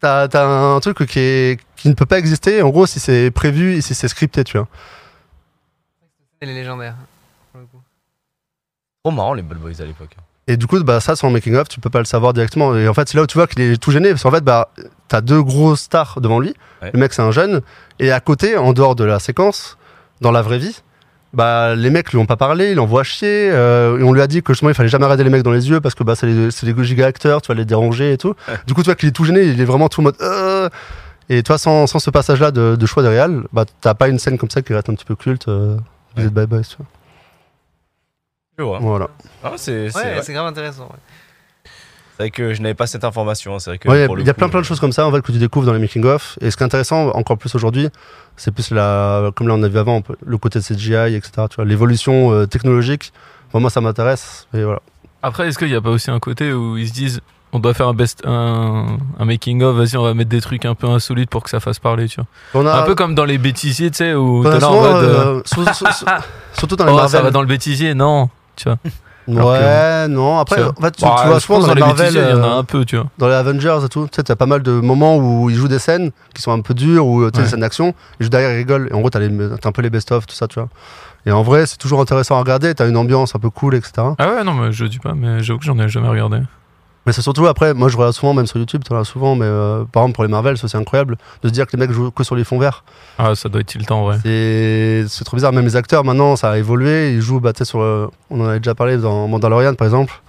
T'as 0.00 0.28
t'as 0.28 0.46
un 0.46 0.80
truc 0.80 1.04
qui, 1.06 1.18
est, 1.18 1.60
qui 1.76 1.88
ne 1.88 1.94
peut 1.94 2.06
pas 2.06 2.18
exister, 2.18 2.62
en 2.62 2.70
gros, 2.70 2.86
si 2.86 3.00
c'est 3.00 3.30
prévu 3.30 3.74
et 3.74 3.80
si 3.80 3.94
c'est 3.94 4.08
scripté, 4.08 4.44
tu 4.44 4.56
vois. 4.56 4.68
Elle 6.40 6.50
est 6.50 6.54
légendaire. 6.54 6.94
Trop 9.02 9.12
marrant 9.12 9.34
les 9.34 9.42
Bad 9.42 9.58
Boys 9.58 9.80
à 9.80 9.84
l'époque. 9.84 10.16
Et 10.50 10.56
du 10.56 10.66
coup, 10.66 10.82
bah, 10.82 11.00
ça, 11.00 11.14
sans 11.16 11.30
making 11.30 11.54
of, 11.54 11.68
tu 11.68 11.78
peux 11.80 11.90
pas 11.90 12.00
le 12.00 12.04
savoir 12.04 12.32
directement. 12.32 12.76
Et 12.76 12.88
en 12.88 12.94
fait, 12.94 13.08
c'est 13.08 13.16
là 13.16 13.22
où 13.22 13.26
tu 13.26 13.38
vois 13.38 13.46
qu'il 13.46 13.60
est 13.62 13.76
tout 13.76 13.90
gêné. 13.92 14.10
Parce 14.10 14.22
qu'en 14.24 14.30
fait, 14.32 14.42
bah, 14.42 14.68
t'as 15.08 15.20
deux 15.20 15.42
gros 15.42 15.76
stars 15.76 16.20
devant 16.20 16.40
lui. 16.40 16.54
Ouais. 16.82 16.90
Le 16.92 16.98
mec, 16.98 17.12
c'est 17.12 17.22
un 17.22 17.30
jeune. 17.30 17.60
Et 17.98 18.10
à 18.10 18.20
côté, 18.20 18.56
en 18.56 18.72
dehors 18.72 18.96
de 18.96 19.04
la 19.04 19.18
séquence, 19.18 19.76
dans 20.20 20.32
la 20.32 20.42
vraie 20.42 20.58
vie, 20.58 20.76
bah, 21.32 21.74
les 21.76 21.90
mecs 21.90 22.10
lui 22.10 22.18
ont 22.18 22.26
pas 22.26 22.36
parlé, 22.36 22.70
ils 22.70 22.74
l'envoient 22.74 23.04
chier. 23.04 23.50
euh, 23.52 23.98
et 23.98 24.02
on 24.02 24.12
lui 24.12 24.20
a 24.20 24.26
dit 24.26 24.42
que 24.42 24.52
justement, 24.52 24.70
il 24.70 24.74
fallait 24.74 24.88
jamais 24.88 25.04
regarder 25.04 25.22
les 25.24 25.30
mecs 25.30 25.42
dans 25.44 25.52
les 25.52 25.68
yeux 25.70 25.80
parce 25.80 25.94
que 25.94 26.02
bah, 26.02 26.14
c'est 26.16 26.26
des 26.26 26.84
giga 26.84 27.06
acteurs, 27.06 27.40
tu 27.42 27.48
vas 27.48 27.54
les 27.54 27.64
déranger 27.64 28.12
et 28.12 28.18
tout. 28.18 28.34
Du 28.66 28.74
coup, 28.74 28.82
tu 28.82 28.86
vois 28.86 28.96
qu'il 28.96 29.08
est 29.08 29.12
tout 29.12 29.24
gêné, 29.24 29.42
il 29.44 29.60
est 29.60 29.64
vraiment 29.64 29.88
tout 29.88 30.00
en 30.00 30.04
mode. 30.04 30.16
Euh... 30.20 30.68
Et 31.32 31.44
toi, 31.44 31.58
sans, 31.58 31.86
sans 31.86 32.00
ce 32.00 32.10
passage-là 32.10 32.50
de, 32.50 32.74
de 32.74 32.86
choix 32.86 33.04
de 33.04 33.08
réal, 33.08 33.42
bah, 33.52 33.64
t'as 33.80 33.94
pas 33.94 34.08
une 34.08 34.18
scène 34.18 34.36
comme 34.36 34.50
ça 34.50 34.62
qui 34.62 34.74
reste 34.74 34.88
un 34.90 34.94
petit 34.94 35.04
peu 35.04 35.14
culte. 35.14 35.46
Euh, 35.46 35.76
Ouais. 36.16 36.22
Vous 36.22 36.26
êtes 36.26 36.34
Bad 36.34 36.48
Boys, 36.48 36.62
tu 36.62 36.74
vois. 36.76 36.86
Voilà. 38.80 39.08
Ah, 39.42 39.52
c'est 39.56 39.90
c'est 39.90 39.98
Ouais, 39.98 40.20
grave 40.34 40.46
intéressant. 40.46 40.84
ouais. 40.84 40.98
C'est 42.16 42.24
vrai 42.24 42.30
que 42.30 42.52
je 42.52 42.60
n'avais 42.60 42.74
pas 42.74 42.86
cette 42.86 43.04
information. 43.04 43.54
hein. 43.54 43.58
C'est 43.58 43.70
vrai 43.70 43.78
que 43.78 43.88
Ouais, 43.88 44.06
il 44.18 44.26
y 44.26 44.28
a 44.30 44.32
coup, 44.34 44.38
plein 44.38 44.48
plein 44.50 44.60
de 44.60 44.66
choses 44.66 44.78
comme 44.80 44.92
ça 44.92 45.06
en 45.06 45.12
fait 45.12 45.22
que 45.22 45.32
tu 45.32 45.38
découvres 45.38 45.64
dans 45.66 45.72
les 45.72 45.78
making 45.78 46.04
of 46.04 46.36
et 46.42 46.50
ce 46.50 46.56
qui 46.56 46.62
est 46.62 46.66
intéressant 46.66 47.08
encore 47.10 47.38
plus 47.38 47.54
aujourd'hui 47.54 47.88
c'est 48.36 48.50
plus 48.52 48.70
la 48.72 49.30
comme 49.34 49.48
là 49.48 49.54
on 49.54 49.62
a 49.62 49.68
vu 49.68 49.78
avant 49.78 50.02
le 50.26 50.36
côté 50.38 50.58
de 50.58 50.64
CGI 50.64 51.14
etc 51.14 51.46
tu 51.48 51.56
vois 51.56 51.64
l'évolution 51.64 52.32
euh, 52.32 52.46
technologique 52.46 53.12
Enfin, 53.48 53.58
moi 53.60 53.70
ça 53.70 53.80
m'intéresse 53.80 54.46
et 54.54 54.62
voilà 54.62 54.80
Après, 55.22 55.48
est-ce 55.48 55.58
qu'il 55.58 55.68
n'y 55.68 55.74
a 55.74 55.80
pas 55.80 55.90
aussi 55.90 56.10
un 56.10 56.20
côté 56.20 56.52
où 56.52 56.76
ils 56.76 56.88
se 56.88 56.92
disent 56.92 57.20
on 57.52 57.58
doit 57.58 57.74
faire 57.74 57.88
un 57.88 57.94
best 57.94 58.22
un, 58.26 58.98
un 59.18 59.24
making 59.24 59.62
of, 59.62 59.76
vas-y, 59.76 59.96
on 59.96 60.04
va 60.04 60.14
mettre 60.14 60.30
des 60.30 60.40
trucs 60.40 60.64
un 60.66 60.74
peu 60.76 60.86
insolites 60.86 61.28
pour 61.30 61.42
que 61.42 61.50
ça 61.50 61.58
fasse 61.58 61.80
parler, 61.80 62.06
tu 62.06 62.20
vois. 62.20 62.26
on 62.62 62.64
a 62.66 62.80
un 62.80 62.82
peu 62.84 62.94
comme 62.94 63.16
dans 63.16 63.24
les 63.24 63.38
bêtisiers, 63.38 63.90
tu 63.90 63.96
sais, 63.96 64.14
où 64.14 64.44
là 64.44 64.68
en 64.70 64.80
mode. 64.80 65.04
euh, 65.04 65.42
euh, 65.56 66.18
surtout 66.52 66.76
dans 66.76 66.84
les 66.84 66.92
oh, 66.92 67.08
ça 67.08 67.22
va 67.22 67.32
dans 67.32 67.40
le 67.40 67.48
bêtisier, 67.48 67.94
non. 67.94 68.30
Tu 68.60 68.68
vois. 68.68 68.78
ouais 69.28 70.08
non 70.08 70.38
après 70.38 70.62
en 70.64 70.72
fait, 70.72 70.90
tu, 70.92 71.04
Bah, 71.04 71.16
tu 71.20 71.26
vois 71.28 71.34
je 71.38 71.44
souvent 71.44 71.60
dans 71.60 71.74
les 71.74 71.80
Marvel 71.80 72.12
il 72.12 72.18
y 72.18 72.20
en 72.20 72.42
a 72.42 72.46
euh, 72.46 72.58
un 72.58 72.64
peu, 72.64 72.84
tu 72.84 72.96
vois. 72.96 73.06
dans 73.18 73.28
les 73.28 73.34
Avengers 73.34 73.78
et 73.84 73.88
tout 73.88 74.04
tu 74.10 74.16
sais 74.16 74.22
t'as 74.24 74.34
pas 74.34 74.46
mal 74.46 74.62
de 74.62 74.72
moments 74.72 75.18
où 75.18 75.50
ils 75.50 75.56
jouent 75.56 75.68
des 75.68 75.78
scènes 75.78 76.10
qui 76.34 76.42
sont 76.42 76.50
un 76.52 76.60
peu 76.60 76.74
dures 76.74 77.06
ou 77.06 77.30
tu 77.30 77.36
Ouais. 77.38 77.44
des 77.44 77.48
scènes 77.50 77.60
d'action 77.60 77.88
et 77.90 77.94
juste 78.20 78.32
derrière 78.32 78.50
ils 78.52 78.56
rigolent 78.56 78.88
et 78.90 78.94
en 78.94 79.00
gros 79.00 79.10
t'as, 79.10 79.20
un 79.20 79.72
peu 79.72 79.82
les 79.82 79.90
best 79.90 80.10
of 80.10 80.26
tout 80.26 80.34
ça 80.34 80.48
tu 80.48 80.58
vois 80.58 80.68
et 81.26 81.32
en 81.32 81.42
vrai 81.42 81.66
c'est 81.66 81.76
toujours 81.76 82.00
intéressant 82.00 82.36
à 82.36 82.40
regarder 82.40 82.74
t'as 82.74 82.88
une 82.88 82.96
ambiance 82.96 83.36
un 83.36 83.38
peu 83.38 83.50
cool 83.50 83.74
etc 83.76 83.92
Ah 84.18 84.28
ouais, 84.28 84.42
non, 84.42 84.54
mais 84.54 84.72
je 84.72 84.84
dis 84.86 84.98
pas, 84.98 85.12
mais 85.14 85.42
j'avoue 85.42 85.58
que 85.60 85.66
j'en 85.66 85.78
ai 85.78 85.88
jamais 85.88 86.08
regardé. 86.08 86.38
Mais 87.06 87.12
c'est 87.12 87.22
surtout 87.22 87.46
après, 87.46 87.72
moi 87.72 87.88
je 87.88 87.96
regarde 87.96 88.12
souvent, 88.14 88.34
même 88.34 88.46
sur 88.46 88.58
YouTube, 88.58 88.82
tu 88.84 88.92
regardes 88.92 89.06
souvent, 89.06 89.34
mais 89.34 89.46
euh, 89.46 89.84
par 89.90 90.02
exemple 90.02 90.16
pour 90.16 90.24
les 90.24 90.30
Marvel, 90.30 90.58
c'est 90.58 90.74
incroyable 90.76 91.16
de 91.42 91.48
se 91.48 91.52
dire 91.52 91.66
que 91.66 91.74
les 91.74 91.80
mecs 91.80 91.92
jouent 91.92 92.10
que 92.10 92.22
sur 92.24 92.36
les 92.36 92.44
fonds 92.44 92.58
verts. 92.58 92.84
Ah, 93.18 93.34
ça 93.34 93.48
doit 93.48 93.62
être 93.62 93.68
tiltant, 93.68 94.00
en 94.00 94.04
vrai. 94.04 94.18
C'est 95.08 95.24
trop 95.24 95.36
bizarre, 95.36 95.52
même 95.52 95.64
les 95.64 95.76
acteurs 95.76 96.04
maintenant 96.04 96.36
ça 96.36 96.50
a 96.50 96.58
évolué, 96.58 97.12
ils 97.14 97.22
jouent, 97.22 97.40
bah, 97.40 97.52
tu 97.54 97.58
sais, 97.58 97.64
sur, 97.64 97.80
euh, 97.80 98.08
on 98.28 98.40
en 98.42 98.48
avait 98.48 98.58
déjà 98.60 98.74
parlé 98.74 98.98
dans 98.98 99.26
Mandalorian 99.28 99.74
par 99.74 99.86
exemple, 99.86 100.20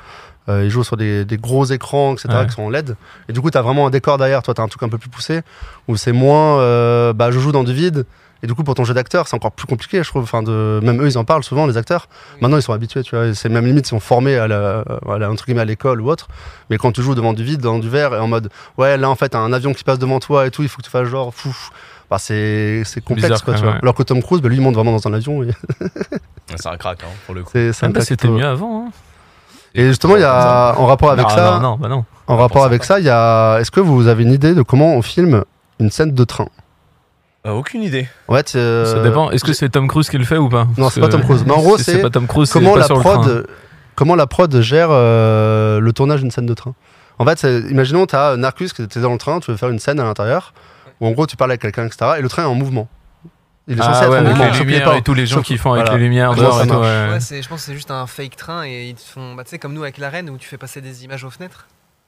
euh, 0.49 0.63
ils 0.63 0.69
jouent 0.69 0.83
sur 0.85 0.95
des, 0.97 1.25
des 1.25 1.37
gros 1.37 1.65
écrans, 1.65 2.13
etc., 2.13 2.29
Ouais. 2.31 2.45
qui 2.47 2.53
sont 2.53 2.63
en 2.63 2.69
LED. 2.69 2.95
Et 3.27 3.33
du 3.33 3.41
coup, 3.41 3.51
t'as 3.51 3.61
vraiment 3.61 3.85
un 3.87 3.89
décor 3.89 4.17
derrière, 4.17 4.41
toi 4.41 4.53
t'as 4.53 4.63
un 4.63 4.67
truc 4.69 4.81
un 4.83 4.89
peu 4.89 4.97
plus 4.97 5.09
poussé, 5.09 5.41
où 5.89 5.97
c'est 5.97 6.13
moins, 6.13 6.57
bah 7.13 7.31
je 7.31 7.39
joue 7.39 7.51
dans 7.51 7.63
du 7.65 7.73
vide. 7.73 8.05
Et 8.43 8.47
du 8.47 8.55
coup, 8.55 8.63
pour 8.63 8.73
ton 8.73 8.83
jeu 8.85 8.93
d'acteur, 8.93 9.27
c'est 9.27 9.35
encore 9.35 9.51
plus 9.51 9.67
compliqué, 9.67 10.03
je 10.03 10.09
trouve. 10.09 10.23
Enfin, 10.23 10.41
de... 10.41 10.79
Même 10.81 10.99
eux, 11.01 11.07
ils 11.07 11.17
en 11.17 11.23
parlent 11.23 11.43
souvent, 11.43 11.67
les 11.67 11.77
acteurs. 11.77 12.07
Maintenant, 12.41 12.57
ils 12.57 12.63
sont 12.63 12.73
habitués, 12.73 13.03
tu 13.03 13.15
vois. 13.15 13.33
C'est 13.35 13.49
même 13.49 13.65
limite, 13.65 13.85
ils 13.85 13.89
sont 13.89 13.99
formés 13.99 14.35
à, 14.37 14.47
la, 14.47 14.83
à, 15.07 15.17
la- 15.19 15.29
entre 15.29 15.45
guillemets, 15.45 15.61
à 15.61 15.65
l'école 15.65 16.01
ou 16.01 16.09
autre. 16.09 16.27
Mais 16.69 16.77
quand 16.77 16.91
tu 16.91 17.01
joues 17.03 17.13
devant 17.13 17.33
du 17.33 17.43
vide, 17.43 17.61
dans 17.61 17.77
du 17.77 17.87
verre, 17.89 18.15
et 18.15 18.19
en 18.19 18.27
mode, 18.27 18.49
ouais, 18.77 18.97
là, 18.97 19.09
en 19.09 19.15
fait, 19.15 19.29
t'as 19.29 19.39
un 19.39 19.53
avion 19.53 19.73
qui 19.73 19.83
passe 19.83 19.99
devant 19.99 20.19
toi 20.19 20.47
et 20.47 20.51
tout, 20.51 20.63
il 20.63 20.69
faut 20.69 20.77
que 20.77 20.83
tu 20.85 20.89
fasses 20.89 21.07
genre, 21.07 21.33
fou. 21.33 21.55
Bah, 22.09 22.17
c'est 22.19 22.81
c'est 22.83 22.99
complexe, 23.01 23.27
Bizarre, 23.29 23.43
quoi, 23.45 23.53
tu 23.53 23.61
vois. 23.63 23.71
ouais. 23.73 23.79
Alors 23.81 23.93
que 23.95 24.03
Tom 24.03 24.21
Cruise, 24.21 24.41
bah, 24.41 24.49
lui, 24.49 24.57
il 24.57 24.61
monte 24.61 24.75
vraiment 24.75 24.91
dans 24.91 25.07
un 25.07 25.13
avion. 25.13 25.43
Et 25.43 25.51
C'est 26.55 26.67
un 26.67 26.77
crack, 26.77 27.03
hein, 27.03 27.07
pour 27.25 27.35
le 27.35 27.43
coup. 27.43 27.51
Ah 27.55 27.85
un 27.85 27.89
bah, 27.89 28.01
c'était 28.01 28.27
mieux 28.27 28.45
avant. 28.45 28.87
hein. 28.87 28.91
Et 29.73 29.87
justement, 29.87 30.15
il 30.17 30.21
y 30.21 30.25
a, 30.25 30.73
en 30.77 30.85
rapport 30.87 31.11
avec 31.11 31.23
non, 31.25 31.29
ça, 31.29 31.51
Non, 31.53 31.59
non, 31.61 31.77
bah 31.77 31.87
non. 31.87 32.03
en 32.27 32.35
rapport 32.37 32.65
avec 32.65 32.83
ça, 32.83 32.99
il 32.99 33.05
y 33.05 33.09
a, 33.09 33.59
est-ce 33.59 33.71
que 33.71 33.79
vous 33.79 34.07
avez 34.07 34.23
une 34.23 34.33
idée 34.33 34.53
de 34.53 34.61
comment 34.63 34.95
on 34.95 35.01
filme 35.01 35.43
une 35.79 35.89
scène 35.91 36.11
de 36.13 36.23
train? 36.25 36.47
Euh, 37.45 37.51
aucune 37.51 37.81
idée. 37.81 38.07
En 38.27 38.35
fait, 38.35 38.53
euh, 38.55 38.85
Ça 38.85 39.01
dépend. 39.01 39.31
Est-ce 39.31 39.43
que 39.43 39.53
c'est 39.53 39.69
Tom 39.69 39.87
Cruise 39.87 40.09
qui 40.09 40.17
le 40.17 40.25
fait 40.25 40.37
ou 40.37 40.47
pas 40.49 40.67
Non, 40.77 40.89
c'est 40.89 40.99
pas 41.01 41.07
Tom 41.09 41.21
Cruise. 41.23 41.43
Mais 41.45 41.53
en 41.53 41.57
gros, 41.61 41.77
c'est 41.77 42.01
pas 42.01 42.09
Tom 42.09 42.27
Cruise, 42.27 42.49
c'est 42.49 42.59
comment 42.59 42.75
la 42.75 42.87
prod 42.87 43.47
comment 43.95 44.15
la 44.15 44.27
prod 44.27 44.61
gère 44.61 44.87
euh, 44.91 45.79
le 45.79 45.93
tournage 45.93 46.21
d'une 46.21 46.31
scène 46.31 46.45
de 46.45 46.53
train. 46.53 46.73
En 47.19 47.25
fait, 47.25 47.43
imaginons 47.69 48.05
tu 48.05 48.15
as 48.15 48.35
Narcus 48.37 48.73
qui 48.73 48.81
était 48.83 48.99
dans 49.01 49.11
le 49.11 49.17
train, 49.17 49.39
tu 49.39 49.51
veux 49.51 49.57
faire 49.57 49.69
une 49.69 49.79
scène 49.79 49.99
à 49.99 50.03
l'intérieur 50.03 50.53
où 50.99 51.07
en 51.07 51.11
gros 51.11 51.25
tu 51.27 51.35
parles 51.35 51.51
avec 51.51 51.61
quelqu'un 51.61 51.85
etc. 51.85 52.13
et 52.17 52.21
le 52.21 52.29
train 52.29 52.43
est 52.43 52.47
en 52.47 52.55
mouvement. 52.55 52.87
Il 53.67 53.77
est 53.77 53.81
censé 53.81 53.99
Ah 54.01 54.05
être 54.05 54.09
ouais, 54.11 54.17
en 54.17 54.25
avec 54.25 54.31
mouvement. 54.37 54.51
les 54.53 54.59
lumières 54.59 54.83
pas- 54.85 54.97
et 54.97 55.01
tous 55.03 55.13
les 55.13 55.25
gens 55.27 55.41
qui 55.41 55.57
font 55.57 55.73
avec 55.73 55.85
voilà. 55.85 55.97
les 55.99 56.03
lumières 56.05 56.33
dehors 56.35 56.57
ça 56.57 56.63
et 56.63 56.67
tout. 56.67 56.73
ouais. 56.75 56.81
Ouais, 56.81 57.41
je 57.41 57.47
pense 57.47 57.59
que 57.59 57.65
c'est 57.65 57.73
juste 57.75 57.91
un 57.91 58.07
fake 58.07 58.35
train 58.35 58.63
et 58.65 58.87
ils 58.89 58.95
te 58.95 59.01
font, 59.01 59.35
bah, 59.35 59.43
tu 59.43 59.51
sais, 59.51 59.59
comme 59.59 59.73
nous 59.73 59.83
avec 59.83 59.97
la 59.99 60.09
reine 60.09 60.29
où 60.31 60.37
tu 60.37 60.47
fais 60.47 60.57
passer 60.57 60.81
des 60.81 61.03
images 61.05 61.23
aux 61.23 61.29
fenêtres. 61.29 61.67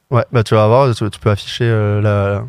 Ouais, 0.09 0.25
bah 0.31 0.43
tu 0.43 0.55
vas 0.55 0.65
voir, 0.67 0.93
tu, 0.95 1.07
tu 1.09 1.19
peux 1.19 1.29
afficher 1.29 1.65
euh, 1.65 2.01
la- 2.01 2.43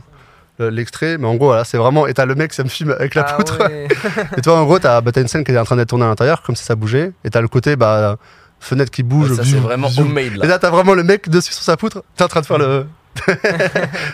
l'extrait, 0.58 1.18
mais 1.18 1.26
en 1.26 1.34
gros, 1.34 1.46
voilà, 1.46 1.64
c'est 1.64 1.76
vraiment. 1.78 2.06
Et 2.06 2.14
t'as 2.14 2.24
le 2.26 2.34
mec, 2.34 2.52
ça 2.52 2.62
me 2.64 2.68
filme 2.68 2.90
avec 2.92 3.14
la 3.14 3.26
Ah 3.28 3.32
poutre. 3.34 3.58
ouais. 3.60 3.88
Et 4.36 4.40
toi, 4.40 4.54
en 4.58 4.64
gros, 4.64 4.78
t'as 4.78 5.00
bah, 5.00 5.10
une 5.16 5.28
scène 5.28 5.44
qui 5.44 5.52
est 5.52 5.58
en 5.58 5.64
train 5.64 5.76
d'être 5.76 5.88
tournée 5.88 6.04
à 6.04 6.08
l'intérieur, 6.08 6.42
comme 6.42 6.54
si 6.56 6.64
ça 6.64 6.74
bougeait, 6.76 7.12
et 7.24 7.30
t'as 7.30 7.40
le 7.40 7.48
côté, 7.48 7.76
bah, 7.76 8.16
fenêtre 8.60 8.90
qui 8.90 9.02
bouge. 9.02 9.34
ça, 9.34 9.44
c'est 9.44 9.56
vraiment 9.56 9.88
zoom. 9.88 10.06
homemade 10.08 10.38
Et 10.42 10.46
là. 10.46 10.58
t'as 10.58 10.70
vraiment 10.70 10.94
le 10.94 11.02
mec 11.02 11.28
dessus 11.28 11.52
sur 11.52 11.62
sa 11.62 11.76
poutre, 11.76 12.02
t'es 12.16 12.24
en 12.24 12.28
train 12.28 12.40
de 12.40 12.46
faire 12.46 12.58
le. 12.58 12.86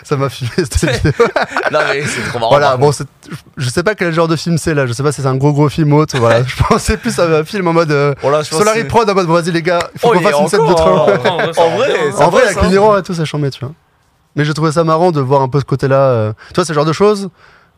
ça 0.03 0.15
m'a 0.15 0.29
filmé 0.29 0.51
cette 0.57 0.75
vidéo. 0.85 1.11
non, 1.71 1.79
mais 1.91 2.03
c'est 2.03 2.21
trop 2.29 2.37
marrant. 2.39 2.51
Voilà, 2.51 2.77
bon, 2.77 2.91
je 3.57 3.69
sais 3.69 3.81
pas 3.81 3.95
quel 3.95 4.13
genre 4.13 4.27
de 4.27 4.35
film 4.35 4.57
c'est 4.59 4.73
là, 4.75 4.85
je 4.85 4.93
sais 4.93 5.01
pas 5.03 5.11
si 5.11 5.21
c'est 5.21 5.27
un 5.27 5.35
gros 5.35 5.53
gros 5.53 5.69
film 5.69 5.93
ou 5.93 5.97
autre, 5.97 6.17
voilà. 6.19 6.43
je 6.43 6.55
pensais 6.55 6.97
plus 6.97 7.17
à 7.19 7.23
un 7.39 7.43
film 7.43 7.67
en 7.67 7.73
mode. 7.73 7.91
Euh, 7.91 8.13
Bon, 8.21 8.29
là, 8.29 8.41
que- 8.43 8.83
Prod 8.83 9.09
en 9.09 9.13
mode, 9.15 9.25
bon, 9.27 9.33
vas-y 9.33 9.51
les 9.51 9.61
gars, 9.63 9.89
il 9.95 9.99
faut 9.99 10.09
Oh, 10.09 10.13
qu'on 10.13 10.21
fasse 10.21 10.39
une 10.39 10.47
scène 10.49 10.59
de 10.59 10.65
encore, 10.65 11.05
train. 11.07 11.37
hein. 11.47 11.51
En 11.57 11.69
vrai, 11.77 11.93
En 12.19 12.29
vrai, 12.29 12.43
avec 12.43 12.61
miroirs 12.63 12.99
et 12.99 13.03
tout, 13.03 13.13
ça 13.13 13.25
chambait, 13.25 13.49
tu 13.49 13.61
vois. 13.65 13.73
Mais 14.35 14.45
j'ai 14.45 14.53
trouvé 14.53 14.71
ça 14.71 14.83
marrant 14.83 15.11
de 15.11 15.19
voir 15.21 15.41
un 15.41 15.49
peu 15.49 15.59
ce 15.59 15.65
côté-là. 15.65 15.95
euh. 16.09 16.33
Tu 16.49 16.55
vois, 16.55 16.65
c'est 16.65 16.73
le 16.73 16.75
genre 16.75 16.85
de 16.85 16.93
choses 16.93 17.29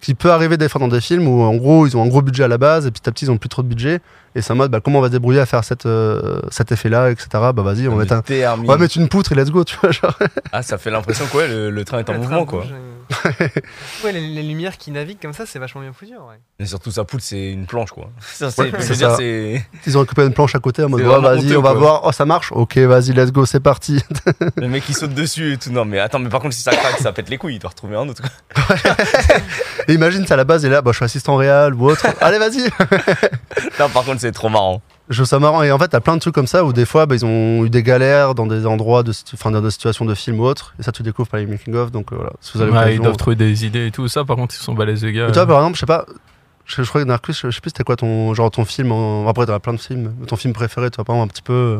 qui 0.01 0.15
peut 0.15 0.31
arriver 0.31 0.57
des 0.57 0.67
fois 0.67 0.79
dans 0.79 0.89
des 0.89 0.99
films 0.99 1.27
où, 1.29 1.41
en 1.43 1.55
gros, 1.55 1.87
ils 1.87 1.95
ont 1.95 2.03
un 2.03 2.07
gros 2.07 2.21
budget 2.21 2.43
à 2.43 2.49
la 2.49 2.57
base 2.57 2.85
et 2.85 2.91
petit 2.91 3.07
à 3.07 3.11
petit, 3.13 3.23
ils 3.25 3.31
ont 3.31 3.37
plus 3.37 3.47
trop 3.47 3.63
de 3.63 3.67
budget. 3.69 4.01
Et 4.35 4.41
c'est 4.41 4.51
en 4.51 4.55
mode, 4.57 4.69
bah, 4.69 4.79
comment 4.83 4.99
on 4.99 5.01
va 5.01 5.07
se 5.07 5.13
débrouiller 5.13 5.39
à 5.39 5.45
faire 5.45 5.63
cette, 5.63 5.85
euh, 5.85 6.41
cet 6.51 6.73
effet-là, 6.73 7.09
etc. 7.09 7.27
Bah, 7.33 7.53
vas-y, 7.61 7.87
on 7.87 7.95
va 7.95 8.01
mettre, 8.01 8.13
un- 8.13 8.19
Déterminé. 8.27 8.67
on 8.67 8.71
va 8.73 8.77
mettre 8.77 8.97
une 8.97 9.07
poutre 9.07 9.31
et 9.31 9.35
let's 9.35 9.49
go, 9.49 9.63
tu 9.63 9.77
vois. 9.81 9.91
Genre. 9.91 10.13
Ah, 10.51 10.61
ça 10.61 10.77
fait 10.77 10.91
l'impression 10.91 11.25
que 11.31 11.37
ouais, 11.37 11.47
le, 11.47 11.69
le 11.69 11.85
train 11.85 11.99
est 11.99 12.09
en 12.09 12.13
Le 12.13 12.19
mouvement 12.19 12.45
quoi. 12.45 12.61
bouge, 12.63 12.71
euh. 12.73 13.02
ouais, 14.03 14.11
les, 14.11 14.21
les 14.27 14.43
lumières 14.43 14.77
qui 14.77 14.91
naviguent 14.91 15.19
comme 15.21 15.33
ça, 15.33 15.45
c'est 15.45 15.59
vachement 15.59 15.81
bien 15.81 15.93
foutu. 15.93 16.13
Ouais. 16.13 16.39
Et 16.59 16.65
surtout, 16.65 16.91
sa 16.91 17.03
poutre, 17.03 17.23
c'est 17.23 17.51
une 17.51 17.65
planche 17.65 17.91
quoi. 17.91 18.09
Ça, 18.21 18.51
c'est, 18.51 18.61
Ouais, 18.63 18.71
je 18.77 18.81
c'est 18.81 18.89
veux 18.89 18.95
dire, 18.95 19.09
ça. 19.11 19.17
c'est. 19.17 19.65
Ils 19.87 19.97
ont 19.97 20.01
récupéré 20.01 20.27
une 20.27 20.33
planche 20.33 20.55
à 20.55 20.59
côté 20.59 20.83
en 20.83 20.89
mode, 20.89 21.01
vraiment 21.01 21.21
vas-y, 21.21 21.45
honteux, 21.47 21.57
on 21.57 21.61
va 21.61 21.71
quoi. 21.71 21.79
voir. 21.79 22.01
Oh, 22.05 22.11
ça 22.11 22.25
marche 22.25 22.51
Ok, 22.51 22.77
vas-y, 22.77 23.11
let's 23.13 23.31
go, 23.31 23.45
c'est 23.45 23.59
parti. 23.59 24.01
Le 24.57 24.67
mec 24.67 24.83
qui 24.85 24.93
saute 24.93 25.13
dessus 25.13 25.53
et 25.53 25.57
tout. 25.57 25.71
Non, 25.71 25.85
mais 25.85 25.99
attends, 25.99 26.19
mais 26.19 26.29
par 26.29 26.39
contre, 26.41 26.55
si 26.55 26.61
ça 26.61 26.75
craque, 26.75 26.99
ça 26.99 27.11
pète 27.11 27.29
les 27.29 27.37
couilles. 27.37 27.55
Il 27.55 27.59
doit 27.59 27.69
retrouver 27.69 27.95
un 27.97 28.07
autre. 28.07 28.21
quoi. 28.53 28.75
et 29.87 29.93
imagine, 29.93 30.25
c'est 30.27 30.33
à 30.33 30.37
la 30.37 30.43
base, 30.43 30.65
et 30.65 30.69
là, 30.69 30.81
bah, 30.81 30.91
je 30.91 30.97
suis 30.97 31.05
assistant 31.05 31.35
réel 31.35 31.73
ou 31.73 31.89
autre. 31.89 32.05
Allez, 32.21 32.37
vas-y 32.39 32.63
Non, 33.79 33.89
par 33.89 34.03
contre, 34.03 34.21
c'est 34.21 34.31
trop 34.31 34.49
marrant. 34.49 34.81
Je 35.09 35.15
trouve 35.17 35.27
ça 35.27 35.39
marrant. 35.39 35.61
Et 35.63 35.71
en 35.71 35.77
fait, 35.77 35.89
t'as 35.89 35.99
plein 35.99 36.15
de 36.15 36.19
trucs 36.21 36.33
comme 36.33 36.47
ça 36.47 36.63
où 36.63 36.71
des 36.73 36.85
fois, 36.85 37.05
bah, 37.05 37.15
ils 37.15 37.25
ont 37.25 37.65
eu 37.65 37.69
des 37.69 37.83
galères 37.83 38.35
dans 38.35 38.45
des 38.47 38.65
endroits, 38.65 39.03
de, 39.03 39.11
enfin, 39.33 39.51
dans 39.51 39.61
des 39.61 39.69
situations 39.71 40.05
de 40.05 40.13
film 40.15 40.39
ou 40.39 40.43
autre. 40.45 40.73
Et 40.79 40.83
ça, 40.83 40.91
tu 40.93 41.03
découvres 41.03 41.27
par 41.29 41.39
les 41.41 41.45
making-of. 41.45 41.91
Donc 41.91 42.13
euh, 42.13 42.15
voilà, 42.15 42.31
si 42.39 42.57
vous 42.57 42.61
avez 42.61 42.71
Ouais, 42.71 42.95
ils 42.95 43.01
doivent 43.01 43.17
trouver 43.17 43.35
des 43.35 43.65
idées 43.65 43.87
et 43.87 43.91
tout 43.91 44.07
ça. 44.07 44.23
Par 44.23 44.35
contre, 44.37 44.55
ils 44.57 44.63
sont 44.63 44.73
balèzes, 44.73 45.03
les 45.03 45.11
gars. 45.11 45.25
Mais 45.27 45.31
toi, 45.33 45.45
par 45.45 45.57
exemple, 45.57 45.75
je 45.75 45.79
sais 45.81 45.85
pas, 45.85 46.05
je, 46.65 46.81
je 46.83 46.87
crois 46.89 47.01
que 47.01 47.07
Narcus, 47.07 47.37
je, 47.41 47.49
je 47.49 47.55
sais 47.55 47.61
plus 47.61 47.71
c'était 47.71 47.83
quoi 47.83 47.97
ton, 47.97 48.33
genre, 48.33 48.49
ton 48.49 48.63
film. 48.63 48.91
en- 48.93 49.27
Après, 49.27 49.45
t'as 49.45 49.59
plein 49.59 49.73
de 49.73 49.79
films. 49.79 50.13
mais 50.19 50.25
Ton 50.25 50.37
film 50.37 50.53
préféré, 50.53 50.89
toi, 50.89 51.03
par 51.03 51.15
exemple, 51.17 51.31
un 51.31 51.33
petit 51.33 51.41
peu. 51.41 51.53
euh, 51.53 51.79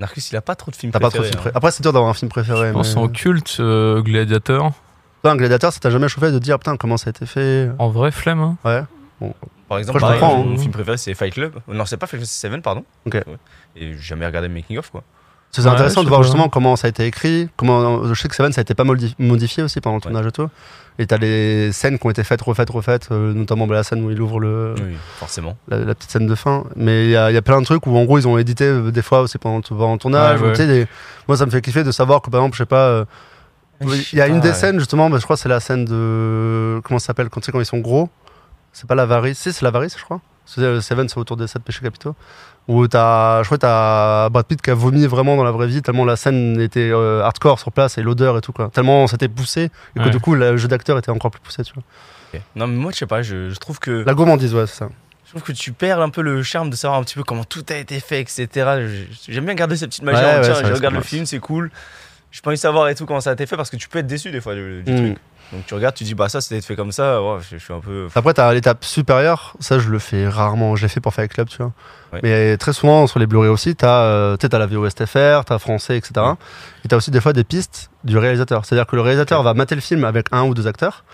Narcus, 0.00 0.30
il 0.32 0.36
a 0.36 0.40
pas 0.42 0.54
trop 0.56 0.70
de 0.72 0.76
films 0.76 0.90
T'as 0.92 0.98
pas 0.98 1.10
trop 1.10 1.18
de 1.18 1.22
préférés. 1.22 1.30
films 1.30 1.38
hein. 1.38 1.42
préférés. 1.42 1.56
Après, 1.56 1.70
c'est 1.70 1.82
dur 1.82 1.92
d'avoir 1.92 2.10
un 2.10 2.14
film 2.14 2.28
préféré. 2.30 2.68
Je 2.68 2.72
pense 2.72 2.96
mais- 2.96 3.02
en 3.02 3.08
culte, 3.08 3.56
euh, 3.60 4.00
Gladiator. 4.02 4.72
Toi, 5.22 5.32
un 5.32 5.36
gladiateur, 5.36 5.72
ça 5.72 5.78
t'a 5.80 5.90
jamais 5.90 6.08
chauffé 6.08 6.32
de 6.32 6.38
dire, 6.40 6.58
putain, 6.58 6.76
comment 6.76 6.96
ça 6.96 7.08
a 7.08 7.10
été 7.10 7.26
fait? 7.26 7.70
En 7.78 7.90
vrai, 7.90 8.10
flemme. 8.10 8.40
hein. 8.40 8.56
Ouais. 8.64 8.82
Par 9.70 9.78
exemple, 9.78 10.00
pareil, 10.00 10.20
comprends, 10.20 10.42
mon 10.44 10.54
hein. 10.54 10.58
film 10.58 10.72
préféré, 10.72 10.98
c'est 10.98 11.14
Fight 11.14 11.32
Club. 11.32 11.54
Non, 11.68 11.86
c'est 11.86 11.96
pas 11.96 12.06
Fight 12.06 12.18
Club, 12.20 12.26
c'est 12.28 12.46
Seven, 12.46 12.60
pardon. 12.60 12.84
Ok. 13.06 13.14
Ouais. 13.14 13.24
Et 13.76 13.92
j'ai 13.94 13.98
jamais 14.02 14.26
regardé 14.26 14.48
le 14.48 14.54
making-of 14.54 14.90
quoi. 14.90 15.02
C'est 15.52 15.62
Ouais, 15.62 15.68
intéressant 15.68 16.04
de 16.04 16.08
voir 16.08 16.22
justement 16.22 16.48
comment 16.48 16.76
ça 16.76 16.86
a 16.86 16.90
été 16.90 17.06
écrit. 17.06 17.48
Comment, 17.56 18.04
je 18.06 18.14
sais 18.14 18.28
que 18.28 18.34
Seven, 18.36 18.52
ça 18.52 18.60
a 18.60 18.62
été 18.62 18.74
pas 18.74 18.84
modi- 18.84 19.14
modifié 19.18 19.62
aussi 19.64 19.80
pendant 19.80 19.96
le 19.96 20.02
tournage 20.02 20.26
et 20.26 20.30
tout. 20.30 20.48
Et 21.00 21.06
t'as 21.06 21.16
les 21.16 21.72
scènes 21.72 21.98
qui 21.98 22.06
ont 22.06 22.10
été 22.10 22.22
faites, 22.24 22.40
refaites, 22.42 22.70
refaites, 22.70 23.08
euh, 23.10 23.32
notamment 23.32 23.66
bah, 23.66 23.74
la 23.76 23.82
scène 23.82 24.04
où 24.04 24.10
il 24.12 24.20
ouvre 24.20 24.38
le, 24.38 24.74
Oui, 24.76 24.96
forcément. 25.18 25.56
la, 25.68 25.78
la 25.78 25.94
petite 25.94 26.10
scène 26.10 26.26
de 26.26 26.34
fin. 26.36 26.64
Mais 26.76 27.04
il 27.06 27.10
y, 27.10 27.16
a 27.16 27.30
il 27.30 27.34
y 27.34 27.36
a 27.36 27.42
plein 27.42 27.58
de 27.60 27.64
trucs 27.64 27.86
où 27.86 27.96
en 27.96 28.04
gros 28.04 28.18
ils 28.18 28.28
ont 28.28 28.38
édité 28.38 28.64
euh, 28.64 28.90
des 28.92 29.02
fois 29.02 29.22
aussi 29.22 29.38
pendant, 29.38 29.56
le- 29.56 29.62
pendant 29.62 29.92
le 29.94 29.98
tournage. 29.98 30.40
Ouais, 30.40 30.48
ouais. 30.56 30.66
des- 30.66 30.86
Moi 31.26 31.36
ça 31.36 31.46
me 31.46 31.50
fait 31.50 31.60
kiffer 31.62 31.82
de 31.84 31.90
savoir 31.92 32.22
que 32.22 32.30
par 32.30 32.40
exemple, 32.40 32.54
je 32.56 32.62
sais 32.62 32.66
pas. 32.66 32.86
euh, 32.88 33.04
il 34.12 34.18
y 34.18 34.20
a 34.20 34.26
une 34.28 34.40
des 34.40 34.52
scènes 34.52 34.78
justement, 34.78 35.08
bah, 35.10 35.16
je 35.18 35.24
crois 35.24 35.36
que 35.36 35.42
c'est 35.42 35.48
la 35.48 35.60
scène 35.60 35.84
de. 35.84 36.80
Comment 36.84 36.98
ça 36.98 37.06
s'appelle 37.06 37.28
quand, 37.30 37.40
tu 37.40 37.46
sais, 37.46 37.52
quand 37.52 37.60
ils 37.60 37.66
sont 37.66 37.78
gros? 37.78 38.08
C'est 38.72 38.86
pas 38.86 38.94
l'avarice, 38.94 39.38
si 39.38 39.52
c'est 39.52 39.62
l'avarice 39.64 39.96
je 39.98 40.04
crois. 40.04 40.20
C'est, 40.46 40.60
euh, 40.62 40.80
Seven 40.80 41.08
c'est 41.08 41.18
autour 41.18 41.36
des 41.36 41.46
7 41.46 41.62
péchés 41.62 41.80
capitaux. 41.82 42.14
Où 42.68 42.86
t'as, 42.86 43.42
je 43.42 43.46
crois 43.48 43.56
que 43.58 43.62
t'as 43.62 44.28
Brad 44.28 44.46
Pitt 44.46 44.60
qui 44.62 44.70
a 44.70 44.74
vomi 44.74 45.06
vraiment 45.06 45.36
dans 45.36 45.44
la 45.44 45.50
vraie 45.50 45.66
vie, 45.66 45.82
tellement 45.82 46.04
la 46.04 46.16
scène 46.16 46.60
était 46.60 46.90
euh, 46.92 47.22
hardcore 47.22 47.58
sur 47.58 47.72
place 47.72 47.98
et 47.98 48.02
l'odeur 48.02 48.36
et 48.38 48.40
tout 48.40 48.52
quoi. 48.52 48.70
Tellement 48.72 49.06
c'était 49.06 49.28
poussé 49.28 49.70
et 49.96 49.98
que 49.98 50.04
Ouais. 50.04 50.10
du 50.10 50.20
coup 50.20 50.34
le 50.34 50.56
jeu 50.56 50.68
d'acteur 50.68 50.98
était 50.98 51.10
encore 51.10 51.30
plus 51.30 51.40
poussé 51.40 51.62
tu 51.64 51.72
vois. 51.74 51.82
Ok. 52.34 52.40
Non, 52.54 52.66
mais 52.68 52.76
moi, 52.76 52.92
je 52.92 52.98
sais 52.98 53.06
pas, 53.06 53.22
je, 53.22 53.50
je 53.50 53.58
trouve 53.58 53.80
que. 53.80 54.04
La 54.06 54.14
gourmandise 54.14 54.54
ouais 54.54 54.66
c'est 54.66 54.76
ça. 54.76 54.88
Je 55.24 55.30
trouve 55.30 55.42
que 55.42 55.52
tu 55.52 55.72
perds 55.72 56.00
un 56.00 56.10
peu 56.10 56.22
le 56.22 56.42
charme 56.42 56.70
de 56.70 56.76
savoir 56.76 56.98
un 57.00 57.04
petit 57.04 57.14
peu 57.14 57.22
comment 57.24 57.44
tout 57.44 57.64
a 57.70 57.74
été 57.76 57.98
fait, 58.00 58.20
etc. 58.20 58.48
Je- 59.26 59.32
J'aime 59.32 59.44
bien 59.46 59.54
garder 59.54 59.76
cette 59.76 59.90
petite 59.90 60.02
magie. 60.04 60.20
Ouais, 60.20 60.24
en 60.34 60.36
ouais, 60.38 60.42
tiens, 60.42 60.54
ça 60.54 60.64
je 60.64 60.72
regarde 60.74 60.94
le 60.94 61.02
film, 61.02 61.24
c'est 61.26 61.38
cool. 61.38 61.70
J'ai 62.32 62.40
pas 62.42 62.50
envie 62.50 62.56
de 62.56 62.60
savoir 62.60 62.88
et 62.88 62.94
tout 62.94 63.06
comment 63.06 63.20
ça 63.20 63.30
a 63.30 63.32
été 63.32 63.46
fait 63.46 63.56
parce 63.56 63.70
que 63.70 63.76
tu 63.76 63.88
peux 63.88 63.98
être 64.00 64.06
déçu 64.06 64.30
des 64.30 64.40
fois 64.40 64.54
du, 64.54 64.82
du 64.84 64.92
Mm. 64.92 64.96
truc. 64.96 65.18
Donc 65.52 65.66
tu 65.66 65.74
regardes, 65.74 65.94
tu 65.96 66.04
dis 66.04 66.14
bah 66.14 66.28
ça 66.28 66.40
c'était 66.40 66.60
fait 66.60 66.76
comme 66.76 66.92
ça. 66.92 67.20
Ouais, 67.22 67.38
je, 67.50 67.56
je 67.58 67.62
suis 67.64 67.72
un 67.72 67.80
peu. 67.80 68.06
Après, 68.14 68.32
t'as 68.34 68.52
l'étape 68.52 68.84
supérieure, 68.84 69.54
ça 69.58 69.78
je 69.80 69.88
le 69.88 69.98
fais 69.98 70.28
rarement, 70.28 70.76
je 70.76 70.82
l'ai 70.82 70.88
fait 70.88 71.00
pour 71.00 71.12
faire 71.12 71.22
avec 71.22 71.32
Club, 71.34 71.48
tu 71.48 71.56
vois. 71.58 71.72
Ouais. 72.12 72.20
Mais 72.22 72.56
très 72.56 72.72
souvent 72.72 73.06
sur 73.08 73.18
les 73.18 73.26
Blu-ray 73.26 73.48
aussi, 73.50 73.74
t'as 73.74 74.02
euh, 74.02 74.36
tu 74.36 74.42
sais, 74.44 74.48
t'as 74.48 74.58
la 74.58 74.66
VOSTFR, 74.66 75.44
t'as 75.44 75.58
français, 75.58 75.96
etc. 75.96 76.12
Ouais. 76.18 76.34
Et 76.84 76.88
t'as 76.88 76.96
aussi 76.96 77.10
des 77.10 77.20
fois 77.20 77.32
des 77.32 77.44
pistes 77.44 77.90
du 78.04 78.16
réalisateur. 78.18 78.64
C'est-à-dire 78.64 78.86
que 78.86 78.94
le 78.96 79.02
réalisateur 79.02 79.42
va 79.42 79.54
mater 79.54 79.74
le 79.74 79.80
film 79.80 80.04
avec 80.04 80.26
un 80.32 80.42
ou 80.44 80.54
deux 80.54 80.66
acteurs 80.68 81.04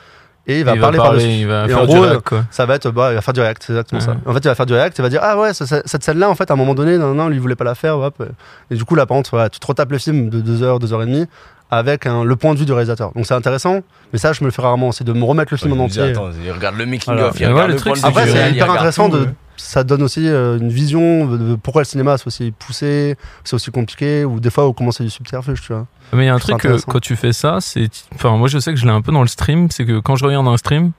et 0.49 0.61
il 0.61 0.65
va 0.65 0.75
il 0.75 0.81
parler, 0.81 0.99
va 0.99 1.03
par 1.05 1.13
parler, 1.13 1.25
dessus. 1.27 1.39
il 1.41 1.47
va 1.49 1.65
Et 1.65 1.69
faire 1.69 1.79
en 1.79 1.87
du 1.87 1.95
gros, 1.97 2.01
réac, 2.03 2.21
quoi. 2.23 2.45
Ça 2.53 2.67
va 2.67 2.77
être, 2.77 2.89
bah, 2.93 3.11
il 3.11 3.15
va 3.17 3.21
faire 3.21 3.35
du 3.35 3.41
react, 3.41 3.65
c'est 3.67 3.73
exactement 3.73 4.01
ça. 4.01 4.17
En 4.27 4.33
fait, 4.33 4.39
il 4.39 4.47
va 4.49 4.55
faire 4.55 4.67
du 4.67 4.75
react, 4.75 4.97
il 4.99 5.03
va 5.03 5.09
dire 5.09 5.21
ah 5.25 5.37
ouais, 5.41 5.53
ça- 5.55 5.67
ça- 5.67 5.83
cette 5.87 6.05
scène-là, 6.05 6.31
en 6.31 6.37
fait, 6.37 6.51
à 6.53 6.55
un 6.55 6.57
moment 6.57 6.75
donné, 6.77 6.99
non, 6.99 7.15
non, 7.15 7.27
lui 7.29 7.37
il 7.37 7.41
voulait 7.41 7.57
pas 7.57 7.65
la 7.65 7.75
faire, 7.75 7.99
hop. 7.99 8.23
Et 8.71 8.77
du 8.77 8.85
coup, 8.85 8.95
là, 8.95 9.07
par 9.07 9.17
contre, 9.17 9.49
tu 9.51 9.59
te 9.59 9.67
retapes 9.67 9.91
le 9.91 9.99
film 9.99 10.29
de 10.31 10.41
deux 10.41 10.63
heures, 10.63 10.79
deux 10.79 10.93
heures 10.93 11.03
et 11.03 11.07
demie 11.07 11.27
avec 11.71 12.07
un- 12.07 12.23
le 12.25 12.37
point 12.37 12.55
de 12.55 12.59
vue 12.61 12.65
du 12.67 12.73
réalisateur. 12.73 13.13
Donc 13.15 13.27
c'est 13.27 13.35
intéressant, 13.35 13.81
mais 14.13 14.19
ça, 14.19 14.33
je 14.33 14.41
me 14.43 14.47
le 14.47 14.53
fais 14.53 14.63
rarement, 14.63 14.93
c'est 14.93 15.05
de 15.05 15.13
me 15.13 15.25
remettre 15.25 15.53
le 15.53 15.57
film 15.59 15.73
Ouais, 15.73 15.81
en 15.81 15.85
entier. 15.85 16.03
Attends, 16.03 16.31
il 16.45 16.51
regarde 16.53 16.77
le 16.77 16.87
making 16.87 17.13
Voilà. 17.13 17.29
of, 17.29 17.37
il 17.41 17.43
Et 17.43 17.47
ouais, 17.47 17.53
regarde 17.53 17.69
le 17.69 17.75
le 17.75 17.81
truc, 17.81 17.95
point 17.95 18.03
de 18.03 18.07
Après, 18.07 18.27
c'est 18.27 18.51
hyper 18.51 18.51
regarde 18.65 18.71
intéressant 18.71 19.11
tout, 19.11 19.17
de. 19.19 19.29
Ça 19.59 19.85
donne 19.85 20.03
aussi 20.03 20.29
euh, 20.29 20.59
une 20.59 20.69
vision 20.69 21.27
de, 21.27 21.55
pourquoi 21.57 21.81
le 21.81 21.87
cinéma 21.87 22.19
c'est 22.19 22.27
aussi 22.27 22.53
poussé, 22.57 23.17
c'est 23.43 23.55
aussi 23.55 23.71
compliqué, 23.71 24.25
ou 24.25 24.39
des 24.39 24.51
fois 24.51 24.69
où 24.69 24.73
comment 24.75 24.93
c'est 24.93 25.03
du 25.03 25.09
subterfuge, 25.11 25.63
tu 25.63 25.73
vois. 25.73 25.87
Mais 26.13 26.25
il 26.25 26.27
y 26.27 26.29
a 26.29 26.35
un 26.35 26.39
truc 26.39 26.59
que 26.59 26.81
quand 26.85 27.01
tu 27.01 27.17
fais 27.17 27.33
ça, 27.33 27.59
c'est. 27.61 27.89
Enfin, 28.15 28.37
moi 28.37 28.49
je 28.49 28.59
sais 28.59 28.73
que 28.73 28.79
je 28.79 28.85
l'ai 28.85 28.93
un 28.93 29.01
peu 29.01 29.13
dans 29.13 29.23
le 29.23 29.29
stream, 29.29 29.69
c'est 29.71 29.85
que 29.87 29.99
quand 29.99 30.15
je 30.17 30.25
regarde 30.27 30.47
un 30.47 30.57
stream, 30.59 30.93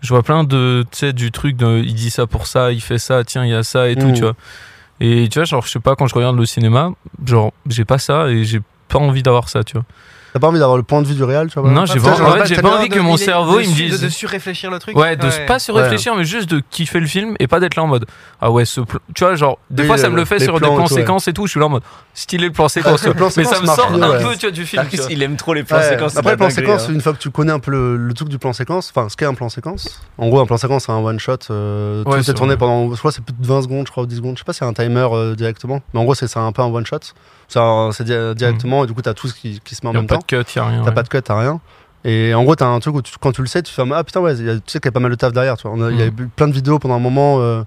je 0.00 0.08
vois 0.08 0.22
plein 0.22 0.42
de. 0.42 0.84
Tu 0.90 0.98
sais, 0.98 1.12
du 1.12 1.30
truc 1.30 1.56
de. 1.56 1.78
Il 1.84 1.94
dit 1.94 2.10
ça 2.10 2.26
pour 2.26 2.46
ça, 2.46 2.72
il 2.72 2.80
fait 2.80 2.98
ça, 2.98 3.24
tiens, 3.24 3.44
il 3.44 3.50
y 3.50 3.54
a 3.54 3.62
ça 3.62 3.88
et 3.90 3.94
tout, 3.94 4.08
Mm. 4.08 4.12
tu 4.14 4.22
vois. 4.22 4.34
Et 5.00 5.28
tu 5.30 5.38
vois, 5.38 5.44
genre, 5.44 5.64
je 5.64 5.70
sais 5.70 5.78
pas, 5.78 5.94
quand 5.94 6.06
je 6.08 6.14
regarde 6.14 6.36
le 6.36 6.46
cinéma, 6.46 6.90
genre, 7.24 7.52
j'ai 7.68 7.84
pas 7.84 7.98
ça 7.98 8.28
et 8.30 8.42
j'ai 8.44 8.60
pas 8.88 8.98
envie 8.98 9.22
d'avoir 9.22 9.48
ça, 9.48 9.64
tu 9.64 9.74
vois. 9.74 9.84
T'as 10.34 10.40
pas 10.40 10.48
envie 10.48 10.58
d'avoir 10.58 10.76
le 10.76 10.82
point 10.82 11.00
de 11.00 11.06
vue 11.06 11.14
du 11.14 11.24
réel, 11.24 11.48
tu 11.50 11.58
vois 11.58 11.70
Non, 11.70 11.86
j'ai 11.86 11.98
pas- 11.98 12.10
en 12.10 12.44
fait, 12.44 12.60
pas 12.60 12.76
envie 12.78 12.90
que 12.90 13.00
mon 13.00 13.16
cerveau, 13.16 13.60
il 13.60 13.70
me 13.70 13.74
dise- 13.74 13.98
De, 13.98 14.04
de 14.04 14.10
surréfléchir 14.10 14.70
le 14.70 14.78
truc. 14.78 14.94
Ouais, 14.94 15.16
de 15.16 15.26
pas 15.46 15.58
se 15.58 15.72
Ouais. 15.72 15.80
réfléchir, 15.82 16.14
mais 16.16 16.24
juste 16.24 16.50
de 16.50 16.60
kiffer 16.70 17.00
le 17.00 17.06
film 17.06 17.34
et 17.40 17.46
pas 17.46 17.60
d'être 17.60 17.76
là 17.76 17.82
en 17.82 17.86
mode 17.86 18.04
ah 18.38 18.50
ouais, 18.50 18.66
ce 18.66 18.82
plan- 18.82 19.00
tu 19.14 19.24
vois, 19.24 19.36
genre, 19.36 19.58
des 19.70 19.82
Oui, 19.84 19.86
fois 19.88 19.96
ça 19.96 20.10
me 20.10 20.16
le 20.16 20.26
fait 20.26 20.38
sur 20.38 20.52
des 20.54 20.60
plans 20.60 20.72
et 20.74 20.76
plans 20.76 20.86
tout, 20.86 20.94
ouais. 20.94 21.00
séquences 21.00 21.28
et 21.28 21.32
tout, 21.32 21.46
je 21.46 21.52
suis 21.52 21.60
là 21.60 21.64
en 21.66 21.70
mode 21.70 21.82
stylé 22.12 22.48
le 22.48 22.52
plan 22.52 22.68
séquence, 22.68 23.06
le 23.06 23.14
plan 23.14 23.30
mais 23.38 23.44
ça 23.44 23.58
me 23.62 23.66
sort 23.66 23.90
un 23.90 24.10
ouais. 24.10 24.22
peu, 24.22 24.34
tu 24.36 24.40
vois, 24.46 24.50
du 24.50 24.66
film. 24.66 24.82
tu 24.82 24.84
Marcus, 24.84 25.00
vois. 25.00 25.12
il 25.12 25.22
aime 25.22 25.36
trop 25.36 25.54
les 25.54 25.64
plans 25.64 25.78
Ouais. 25.78 25.88
séquences. 25.88 26.16
Après, 26.18 26.32
le 26.32 26.36
plan 26.36 26.50
séquence, 26.50 26.88
hein. 26.88 26.92
une 26.92 27.00
fois 27.00 27.14
que 27.14 27.18
tu 27.18 27.30
connais 27.30 27.52
un 27.52 27.58
peu 27.58 27.70
le, 27.70 28.12
truc 28.12 28.28
du 28.28 28.38
plan 28.38 28.52
séquence, 28.52 28.92
enfin, 28.94 29.08
ce 29.08 29.16
qu'est 29.16 29.24
un 29.24 29.34
plan 29.34 29.48
séquence, 29.48 30.02
en 30.18 30.28
gros, 30.28 30.40
un 30.40 30.46
plan 30.46 30.58
séquence, 30.58 30.84
c'est 30.84 30.92
un 30.92 30.98
one 31.02 31.18
shot, 31.18 31.38
euh, 31.50 32.04
Ouais, 32.04 32.20
tout 32.22 32.30
est 32.30 32.34
tourné 32.34 32.58
pendant, 32.58 32.92
je 32.94 32.98
crois, 32.98 33.12
que 33.12 33.14
c'est 33.16 33.24
plus 33.24 33.32
de 33.34 33.46
20 33.46 33.62
secondes, 33.62 33.86
je 33.86 33.92
crois, 33.92 34.02
ou 34.02 34.06
10 34.06 34.16
secondes, 34.16 34.34
je 34.36 34.40
sais 34.40 34.44
pas 34.44 34.52
si 34.52 34.58
c'est 34.58 34.66
un 34.66 34.74
timer 34.74 35.08
euh, 35.10 35.34
directement, 35.34 35.80
mais 35.94 36.00
en 36.00 36.04
gros, 36.04 36.14
c'est 36.14 36.26
c'est 36.28 36.38
un 36.38 36.52
peu 36.52 36.60
un 36.60 36.66
one 36.66 36.84
shot, 36.84 36.98
c'est 37.48 38.04
directement, 38.34 38.84
et 38.84 38.86
du 38.86 38.92
coup, 38.92 39.02
t'as 39.02 39.14
tout 39.14 39.28
ce 39.28 39.34
qui, 39.34 39.60
qui 39.64 39.74
se 39.74 39.80
met 39.84 39.88
en 39.90 39.92
Y 39.94 39.96
a 39.96 40.00
même 40.00 40.06
pas 40.06 40.16
temps. 40.16 40.20
de 40.36 40.42
cut, 40.44 40.52
y 40.56 40.58
a 40.58 40.64
rien. 40.66 40.80
T'as 40.82 40.88
ouais. 40.88 40.94
pas 40.94 41.02
de 41.02 41.08
cut, 41.08 41.22
t'as 41.22 41.38
rien. 41.40 41.60
Et 42.04 42.32
en 42.32 42.44
gros, 42.44 42.54
t'as 42.54 42.66
un 42.66 42.78
truc 42.78 42.94
où 42.94 43.02
tu- 43.02 43.12
quand 43.20 43.32
tu 43.32 43.40
le 43.42 43.48
sais, 43.48 43.60
tu 43.62 43.72
fais 43.72 43.82
ah 43.92 44.04
putain, 44.04 44.20
ouais, 44.20 44.34
il 44.36 44.46
y 44.46 44.50
a- 44.50 44.54
tu 44.54 44.60
sais 44.66 44.78
qu'il 44.78 44.86
y 44.86 44.88
a 44.88 44.92
pas 44.92 45.00
mal 45.00 45.10
de 45.10 45.16
taf 45.16 45.32
derrière. 45.32 45.56
Tu 45.56 45.66
vois. 45.66 45.76
On 45.76 45.82
a- 45.82 45.90
Il 45.90 45.98
y 45.98 46.02
a 46.02 46.06
Mm. 46.06 46.14
eu 46.20 46.28
plein 46.28 46.46
de 46.46 46.52
vidéos 46.52 46.78
pendant 46.78 46.94
un 46.94 47.00
moment. 47.00 47.40
euh, 47.40 47.64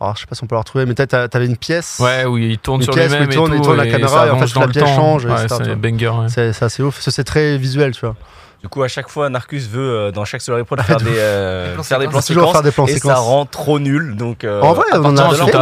alors, 0.00 0.16
je 0.16 0.22
sais 0.22 0.26
pas 0.26 0.34
si 0.34 0.42
on 0.42 0.46
peut 0.46 0.54
la 0.54 0.60
retrouver, 0.60 0.86
mais 0.86 0.94
peut-être 0.94 1.10
t'as- 1.10 1.28
t'avais 1.28 1.46
une 1.46 1.56
pièce. 1.58 1.98
Ouais, 2.00 2.24
oui, 2.24 2.48
il 2.52 2.58
tourne 2.58 2.80
Une 2.80 2.84
sur 2.84 2.94
pièce 2.94 3.08
où 3.10 3.14
lui-même 3.14 3.28
il 3.28 3.32
et 3.32 3.36
tourne- 3.36 3.50
tout, 3.50 3.56
il 3.56 3.60
tourne 3.62 3.76
la 3.76 3.86
et 3.86 3.90
caméra, 3.90 4.26
et 4.26 4.30
en 4.30 4.38
fait, 4.38 4.58
la 4.58 4.68
pièce 4.68 4.84
temps. 4.84 4.94
change, 4.94 5.24
Ouais, 5.26 5.32
c'est 5.48 5.74
banger. 5.76 6.08
ouais. 6.08 6.28
C'est 6.28 6.62
assez 6.62 6.82
ouf. 6.82 6.98
C'est 7.00 7.24
très 7.24 7.58
visuel, 7.58 7.92
tu 7.92 8.00
vois. 8.06 8.16
Du 8.62 8.68
coup, 8.70 8.82
à 8.82 8.88
chaque 8.88 9.10
fois, 9.10 9.28
Narcus 9.28 9.68
veut, 9.68 9.80
euh, 9.90 10.10
dans 10.10 10.24
chaque 10.24 10.40
Solar 10.40 10.64
Prod, 10.66 10.80
faire 10.80 10.96
des, 10.96 11.18
euh, 11.18 11.82
faire 11.82 11.98
des 11.98 12.08
plans 12.08 12.22
séquences. 12.22 12.52
Faire 12.52 12.62
des 12.62 12.70
plans 12.70 12.86
Et 12.86 12.96
ça 12.98 13.16
rend 13.16 13.44
trop 13.44 13.78
nul. 13.78 14.16
Donc, 14.16 14.42
euh, 14.44 14.62
En 14.62 14.72
vrai, 14.72 14.86
on 14.94 15.04
en 15.04 15.16
a 15.18 15.28
fait, 15.34 15.54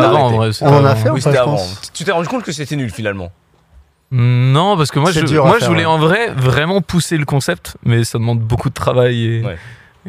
On 0.62 0.68
en 0.68 0.84
a 0.84 0.94
fait, 0.94 1.10
Oui, 1.10 1.20
c'était 1.20 1.38
avant. 1.38 1.58
Tu 1.92 2.04
t'es 2.04 2.12
rendu 2.12 2.28
compte 2.28 2.44
que 2.44 2.52
c'était 2.52 2.76
nul 2.76 2.90
finalement? 2.90 3.32
Non, 4.12 4.76
parce 4.76 4.90
que 4.90 4.99
moi, 4.99 5.11
je, 5.11 5.21
moi 5.21 5.52
faire, 5.52 5.61
je 5.61 5.66
voulais 5.66 5.81
ouais. 5.81 5.87
en 5.87 5.99
vrai 5.99 6.31
vraiment 6.37 6.81
pousser 6.83 7.16
le 7.16 7.25
concept, 7.25 7.76
mais 7.85 8.04
ça 8.04 8.19
demande 8.19 8.40
beaucoup 8.40 8.69
de 8.69 8.75
travail 8.75 9.25
et, 9.25 9.42
Ouais. 9.42 9.57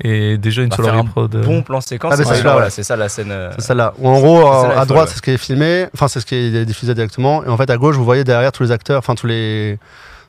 et 0.04 0.38
déjà 0.38 0.62
une 0.62 0.70
Bah, 0.70 0.76
Solar 0.76 0.92
faire 0.96 1.02
un 1.04 1.06
Prod. 1.06 1.34
euh, 1.36 1.44
Bon 1.44 1.62
plan 1.64 1.80
séquence. 1.80 2.12
Ah, 2.14 2.18
c'est 2.18 2.26
ça, 2.26 2.52
voilà, 2.52 2.70
ça 2.70 2.96
la 2.98 3.08
scène. 3.10 3.32
euh, 3.32 3.52
C'est 3.56 3.62
celle-là. 3.68 3.94
Où 4.00 4.08
en 4.10 4.20
gros, 4.20 4.46
à- 4.48 4.86
droite, 4.86 5.06
ouais. 5.06 5.12
c'est 5.12 5.18
ce 5.18 5.22
qui 5.22 5.32
est 5.32 5.38
filmé, 5.38 5.88
enfin, 5.94 6.08
c'est 6.10 6.20
ce 6.20 6.26
qui 6.26 6.36
est 6.36 6.66
diffusé 6.66 6.94
directement. 6.94 7.44
Et 7.46 7.48
en 7.48 7.56
fait, 7.58 7.70
à 7.70 7.78
gauche, 7.78 7.96
vous 7.96 8.04
voyez 8.04 8.24
derrière 8.26 8.52
tous 8.52 8.64
les 8.64 8.72
acteurs, 8.72 9.00
enfin, 9.00 9.16
tous 9.16 9.28
les, 9.28 9.80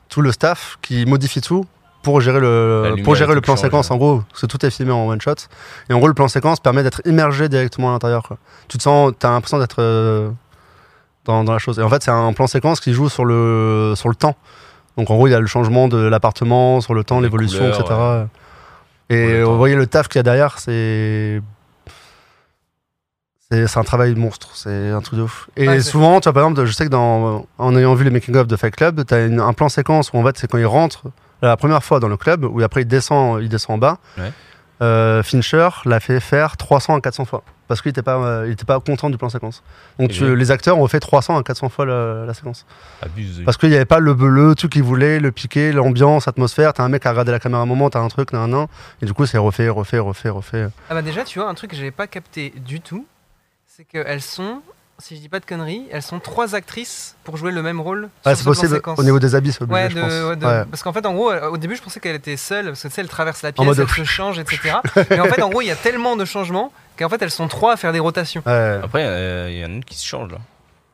tout 0.07 0.21
le 0.21 0.31
staff 0.31 0.77
qui 0.81 1.05
modifie 1.05 1.41
tout 1.41 1.65
pour 2.01 2.21
gérer 2.21 2.39
le, 2.39 2.95
pour 3.03 3.15
gérer 3.15 3.33
le 3.33 3.41
plan 3.41 3.55
séquence, 3.57 3.89
en 3.91 3.97
gros. 3.97 4.21
Parce 4.29 4.41
que 4.41 4.45
tout 4.45 4.63
est 4.65 4.69
filmé 4.69 4.91
en 4.93 5.07
one 5.07 5.19
shot. 5.19 5.33
Et 5.89 5.93
en 5.93 5.97
gros, 5.97 6.07
le 6.07 6.13
plan 6.13 6.27
séquence 6.27 6.59
permet 6.59 6.83
d'être 6.83 7.01
immergé 7.05 7.49
directement 7.49 7.89
à 7.89 7.93
l'intérieur. 7.93 8.29
Tu 8.67 8.77
te 8.77 8.83
sens, 8.83 9.11
t'as 9.17 9.31
l'impression 9.31 9.57
d'être 9.57 9.77
euh, 9.79 10.29
dans, 11.25 11.43
dans 11.43 11.53
la 11.53 11.59
chose. 11.59 11.79
Et 11.79 11.81
en 11.81 11.89
fait, 11.89 12.03
c'est 12.03 12.11
un 12.11 12.33
plan 12.33 12.47
séquence 12.47 12.79
qui 12.79 12.93
joue 12.93 13.09
sur 13.09 13.25
le, 13.25 13.93
sur 13.95 14.09
le 14.09 14.15
temps. 14.15 14.35
Donc 14.97 15.09
en 15.09 15.15
gros, 15.15 15.27
il 15.27 15.31
y 15.31 15.33
a 15.33 15.39
le 15.39 15.47
changement 15.47 15.87
de 15.87 15.97
l'appartement 15.97 16.79
sur 16.81 16.93
le 16.93 17.03
temps, 17.03 17.19
l'évolution, 17.19 17.67
etc. 17.67 17.83
Ouais, 17.89 19.15
Et 19.15 19.43
vous 19.43 19.57
voyez 19.57 19.75
le 19.75 19.87
taf 19.87 20.07
qu'il 20.07 20.19
y 20.19 20.21
a 20.21 20.23
derrière, 20.23 20.57
c'est. 20.59 21.41
C'est 23.51 23.77
un 23.77 23.83
travail 23.83 24.15
monstre, 24.15 24.49
c'est 24.55 24.89
un 24.89 25.01
truc 25.01 25.19
de 25.19 25.23
ouf. 25.23 25.47
Et 25.55 25.67
Ouais, 25.67 25.79
souvent, 25.79 26.19
tu 26.19 26.25
vois, 26.25 26.33
par 26.33 26.43
exemple, 26.43 26.65
je 26.65 26.71
sais 26.73 26.85
que 26.85 26.89
dans, 26.89 27.45
en 27.59 27.77
ayant 27.77 27.93
vu 27.93 28.03
les 28.03 28.09
making-of 28.09 28.47
de 28.47 28.55
Fight 28.55 28.75
Club, 28.75 29.05
tu 29.05 29.13
as 29.13 29.17
un 29.17 29.53
plan 29.53 29.69
séquence 29.69 30.11
où 30.11 30.17
en 30.17 30.23
fait, 30.25 30.37
c'est 30.37 30.49
quand 30.49 30.57
il 30.57 30.65
rentre 30.65 31.03
la 31.43 31.55
première 31.55 31.83
fois 31.83 31.99
dans 31.99 32.07
le 32.07 32.17
club, 32.17 32.43
où 32.43 32.61
après 32.63 32.81
il 32.81 32.87
descend, 32.87 33.41
il 33.41 33.47
descend 33.47 33.75
en 33.75 33.77
bas. 33.77 33.97
Ouais. 34.17 34.31
Euh, 34.81 35.23
Fincher 35.23 35.69
l'a 35.85 35.99
fait 36.01 36.19
faire 36.19 36.57
300 36.57 36.95
à 36.97 37.01
400 37.01 37.23
fois 37.25 37.43
parce 37.67 37.81
qu'il 37.81 37.89
n'était 37.89 38.01
pas, 38.03 38.17
euh, 38.17 38.43
il 38.45 38.51
était 38.51 38.65
pas 38.65 38.79
content 38.81 39.09
du 39.09 39.17
plan 39.17 39.29
séquence. 39.29 39.63
Donc 39.97 40.11
tu- 40.11 40.35
les 40.35 40.51
acteurs 40.51 40.77
ont 40.77 40.87
fait 40.87 40.99
300 40.99 41.37
à 41.37 41.43
400 41.43 41.69
fois 41.69 41.85
la, 41.85 42.25
la 42.25 42.33
séquence. 42.33 42.65
Parce 43.45 43.57
qu'il 43.57 43.69
n'y 43.69 43.75
avait 43.75 43.85
pas 43.85 43.99
le, 43.99 44.13
le 44.13 44.53
truc 44.53 44.73
qu'ils 44.73 44.83
voulaient, 44.83 45.19
le 45.19 45.31
piqué, 45.31 45.71
l'ambiance, 45.71 46.25
l'atmosphère. 46.25 46.73
T'as 46.73 46.83
un 46.83 46.89
mec 46.89 47.01
qui 47.03 47.07
a 47.07 47.11
regardé 47.11 47.31
la 47.31 47.39
caméra 47.39 47.61
un 47.61 47.65
moment, 47.65 47.89
t'as 47.89 48.01
un 48.01 48.07
truc, 48.09 48.33
nan, 48.33 48.49
nan, 48.51 48.67
et 49.01 49.05
du 49.05 49.13
coup 49.13 49.25
c'est 49.25 49.37
refait, 49.37 49.69
refait, 49.69 49.97
refait, 49.99 50.29
refait. 50.29 50.67
Ah 50.89 50.93
bah 50.93 51.01
déjà, 51.01 51.23
tu 51.23 51.39
vois, 51.39 51.47
un 51.49 51.53
truc 51.55 51.71
que 51.71 51.77
j'avais 51.77 51.91
pas 51.91 52.07
capté 52.07 52.53
du 52.57 52.81
tout, 52.81 53.07
c'est 53.65 53.85
qu'elles 53.85 54.21
sont, 54.21 54.61
si 54.97 55.15
je 55.15 55.21
dis 55.21 55.29
pas 55.29 55.39
de 55.39 55.45
conneries, 55.45 55.83
elles 55.91 56.01
sont 56.01 56.19
trois 56.19 56.55
actrices 56.55 57.15
pour 57.25 57.35
jouer 57.37 57.51
le 57.51 57.61
même 57.61 57.81
rôle. 57.81 58.09
Ouais, 58.25 58.33
sur 58.33 58.37
c'est 58.37 58.43
possible 58.45 58.75
séquence. 58.75 58.97
au 58.97 59.03
niveau 59.03 59.19
des 59.19 59.35
habits, 59.35 59.51
c'est 59.51 59.61
obligé, 59.63 59.81
Ouais, 59.83 59.89
je 59.89 59.95
de- 59.95 60.01
pense. 60.01 60.11
ouais, 60.11 60.35
de- 60.37 60.45
Ouais. 60.45 60.63
parce 60.71 60.83
qu'en 60.83 60.93
fait, 60.93 61.05
en 61.05 61.13
gros, 61.13 61.31
euh, 61.31 61.49
au 61.49 61.57
début, 61.57 61.75
je 61.75 61.81
pensais 61.81 61.99
qu'elle 61.99 62.15
était 62.15 62.37
seule, 62.37 62.67
parce 62.67 62.81
que 62.81 62.87
tu 62.87 62.93
sais, 62.93 63.01
elle 63.01 63.09
traverse 63.09 63.41
la 63.41 63.51
pièce, 63.51 63.67
elle 63.77 63.87
se 63.89 64.03
change, 64.05 64.39
etc. 64.39 64.75
Mais 65.09 65.19
en 65.19 65.25
fait, 65.25 65.41
en 65.41 65.49
gros, 65.49 65.61
il 65.61 65.67
y 65.67 65.71
a 65.71 65.75
tellement 65.75 66.15
de 66.15 66.23
changements 66.25 66.71
qu'en 66.97 67.09
fait, 67.09 67.21
elles 67.21 67.31
sont 67.31 67.47
trois 67.47 67.73
à 67.73 67.77
faire 67.77 67.91
des 67.91 67.99
rotations. 67.99 68.41
Ouais. 68.45 68.79
Après, 68.83 69.03
euh, 69.05 69.49
il 69.51 69.57
y 69.59 69.63
en 69.63 69.67
a 69.67 69.71
une 69.71 69.83
qui 69.83 69.95
se 69.97 70.05
change 70.05 70.31
là. 70.31 70.37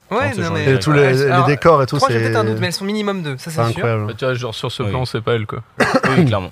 Ouais, 0.10 0.34
se 0.34 0.42
non 0.42 0.52
mais. 0.52 0.66
Et 0.74 0.80
tous 0.80 0.92
les, 0.92 1.00
Ouais, 1.02 1.14
les 1.14 1.24
alors, 1.28 1.46
décors 1.46 1.82
et 1.84 1.86
tout, 1.86 1.96
Trois, 1.96 2.10
j'ai 2.10 2.16
c'est 2.16 2.24
peut-être 2.26 2.36
un 2.36 2.44
doute, 2.44 2.58
mais 2.60 2.68
elles 2.68 2.74
sont 2.74 2.84
minimum 2.84 3.22
deux, 3.24 3.38
ça 3.38 3.46
c'est 3.46 3.52
c'est 3.52 3.56
sûr. 3.58 3.68
incroyable. 3.70 4.08
Bah, 4.08 4.14
tu 4.18 4.26
vois, 4.26 4.34
genre 4.34 4.54
sur 4.54 4.70
ce 4.72 4.84
Oui. 4.84 4.90
plan, 4.90 5.06
c'est 5.06 5.22
pas 5.22 5.36
elle 5.36 5.46
quoi. 5.46 5.60
Oui, 6.18 6.26
clairement. 6.26 6.52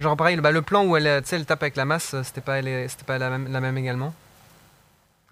Genre 0.00 0.16
pareil, 0.16 0.36
bah, 0.36 0.50
le 0.50 0.60
plan 0.62 0.84
où 0.84 0.94
elle, 0.96 1.06
elle 1.06 1.44
tape 1.46 1.62
avec 1.62 1.76
la 1.76 1.84
masse, 1.86 2.14
c'était 2.22 2.40
pas, 2.42 2.58
elle- 2.58 2.90
c'était 2.90 3.04
pas 3.04 3.16
la, 3.18 3.30
même, 3.30 3.50
la 3.50 3.60
même 3.60 3.78
également. 3.78 4.12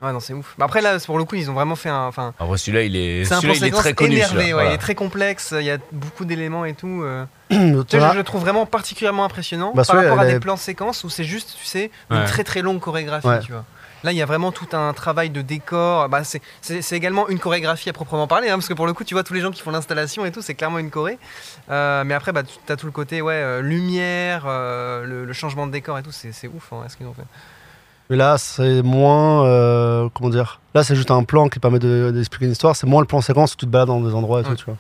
Ouais, 0.01 0.13
non, 0.13 0.21
c'est 0.21 0.33
ouf. 0.33 0.55
Bah, 0.59 0.67
après, 0.67 0.81
là, 0.81 0.97
pour 1.05 1.19
le 1.19 1.25
coup, 1.25 1.35
ils 1.35 1.51
ont 1.51 1.55
vraiment 1.55 1.75
fait 1.75 1.89
un. 1.89 2.07
Enfin, 2.07 2.33
En 2.39 2.47
vrai, 2.47 2.57
celui-là, 2.57 2.85
il 2.85 2.95
est, 2.95 3.25
c'est 3.25 3.35
un 3.35 3.41
il 3.41 3.51
est 3.51 3.55
séquence 3.57 3.81
très 3.81 3.95
connu. 3.95 4.15
énervé, 4.15 4.29
celui-là. 4.33 4.47
ouais, 4.47 4.53
Voilà. 4.53 4.71
il 4.71 4.75
est 4.75 4.79
très 4.79 4.95
complexe, 4.95 5.53
il 5.59 5.65
y 5.65 5.71
a 5.73 5.79
beaucoup 5.91 6.25
d'éléments 6.25 6.65
et 6.65 6.75
tout. 6.75 7.03
euh. 7.03 7.25
Tu 7.51 7.57
sais, 7.57 8.01
je, 8.01 8.13
je 8.13 8.17
le 8.17 8.23
trouve 8.23 8.43
vraiment 8.43 8.65
particulièrement 8.65 9.25
impressionnant 9.25 9.73
Bah, 9.75 9.83
par 9.85 9.97
rapport 9.97 10.21
à 10.21 10.27
des 10.27 10.35
est- 10.35 10.41
plans 10.41 10.57
séquences 10.57 11.03
où 11.03 11.11
c'est 11.11 11.25
juste, 11.25 11.57
tu 11.59 11.65
sais, 11.65 11.91
une 12.11 12.19
Ouais. 12.19 12.25
très 12.27 12.45
très 12.45 12.63
longue 12.63 12.79
chorégraphie, 12.79 13.27
Ouais. 13.27 13.41
tu 13.41 13.51
vois. 13.51 13.65
Là, 14.05 14.13
il 14.13 14.17
y 14.17 14.23
a 14.23 14.27
vraiment 14.27 14.53
tout 14.53 14.69
un 14.77 14.93
travail 14.93 15.31
de 15.31 15.43
décor. 15.43 16.09
Bah, 16.09 16.23
c'est- 16.23 16.41
c'est 16.61 16.81
c'est 16.83 16.95
également 16.97 17.29
une 17.29 17.41
chorégraphie 17.41 17.91
à 17.91 17.93
proprement 17.93 18.29
parler, 18.29 18.49
hein, 18.51 18.55
parce 18.55 18.69
que 18.69 18.75
pour 18.75 18.87
le 18.87 18.93
coup, 18.93 19.03
tu 19.03 19.15
vois, 19.15 19.25
tous 19.25 19.35
les 19.35 19.41
gens 19.41 19.51
qui 19.51 19.61
font 19.63 19.73
l'installation 19.73 20.25
et 20.25 20.31
tout, 20.31 20.43
c'est 20.43 20.55
clairement 20.55 20.79
une 20.79 20.91
choré. 20.91 21.19
Euh, 21.73 22.05
mais 22.05 22.15
après, 22.15 22.31
bah, 22.31 22.45
tu 22.45 22.73
as 22.73 22.77
tout 22.77 22.87
le 22.87 22.93
côté 22.93 23.21
ouais, 23.21 23.33
euh, 23.35 23.61
lumière, 23.63 24.45
euh, 24.47 25.05
le, 25.05 25.25
le 25.25 25.33
changement 25.33 25.67
de 25.67 25.73
décor 25.73 25.99
et 25.99 26.05
tout, 26.05 26.13
c'est 26.13 26.31
c'est 26.31 26.47
ouf 26.47 26.73
hein, 26.73 26.85
ce 26.89 26.97
qu'ils 26.97 27.07
ont 27.09 27.15
fait. 27.15 27.25
Mais 28.11 28.17
là, 28.17 28.39
c'est 28.39 28.83
moins. 28.83 29.45
euh, 29.47 30.09
comment 30.15 30.31
dire 30.31 30.61
Là, 30.75 30.83
c'est 30.83 30.97
juste 30.97 31.11
un 31.11 31.25
plan 31.25 31.49
qui 31.49 31.59
permet 31.59 31.79
de- 31.79 32.11
d'expliquer 32.15 32.47
une 32.47 32.53
histoire. 32.53 32.75
C'est 32.75 32.87
moins 32.87 33.01
le 33.03 33.07
plan 33.07 33.21
séquence 33.21 33.53
où 33.53 33.57
tu 33.57 33.67
te 33.67 33.71
balades 33.71 33.89
dans 33.89 34.01
des 34.01 34.15
endroits 34.15 34.41
et 34.41 34.45
tout, 34.45 34.51
Ouais. 34.51 34.57
tu 34.57 34.65
vois. 34.65 34.77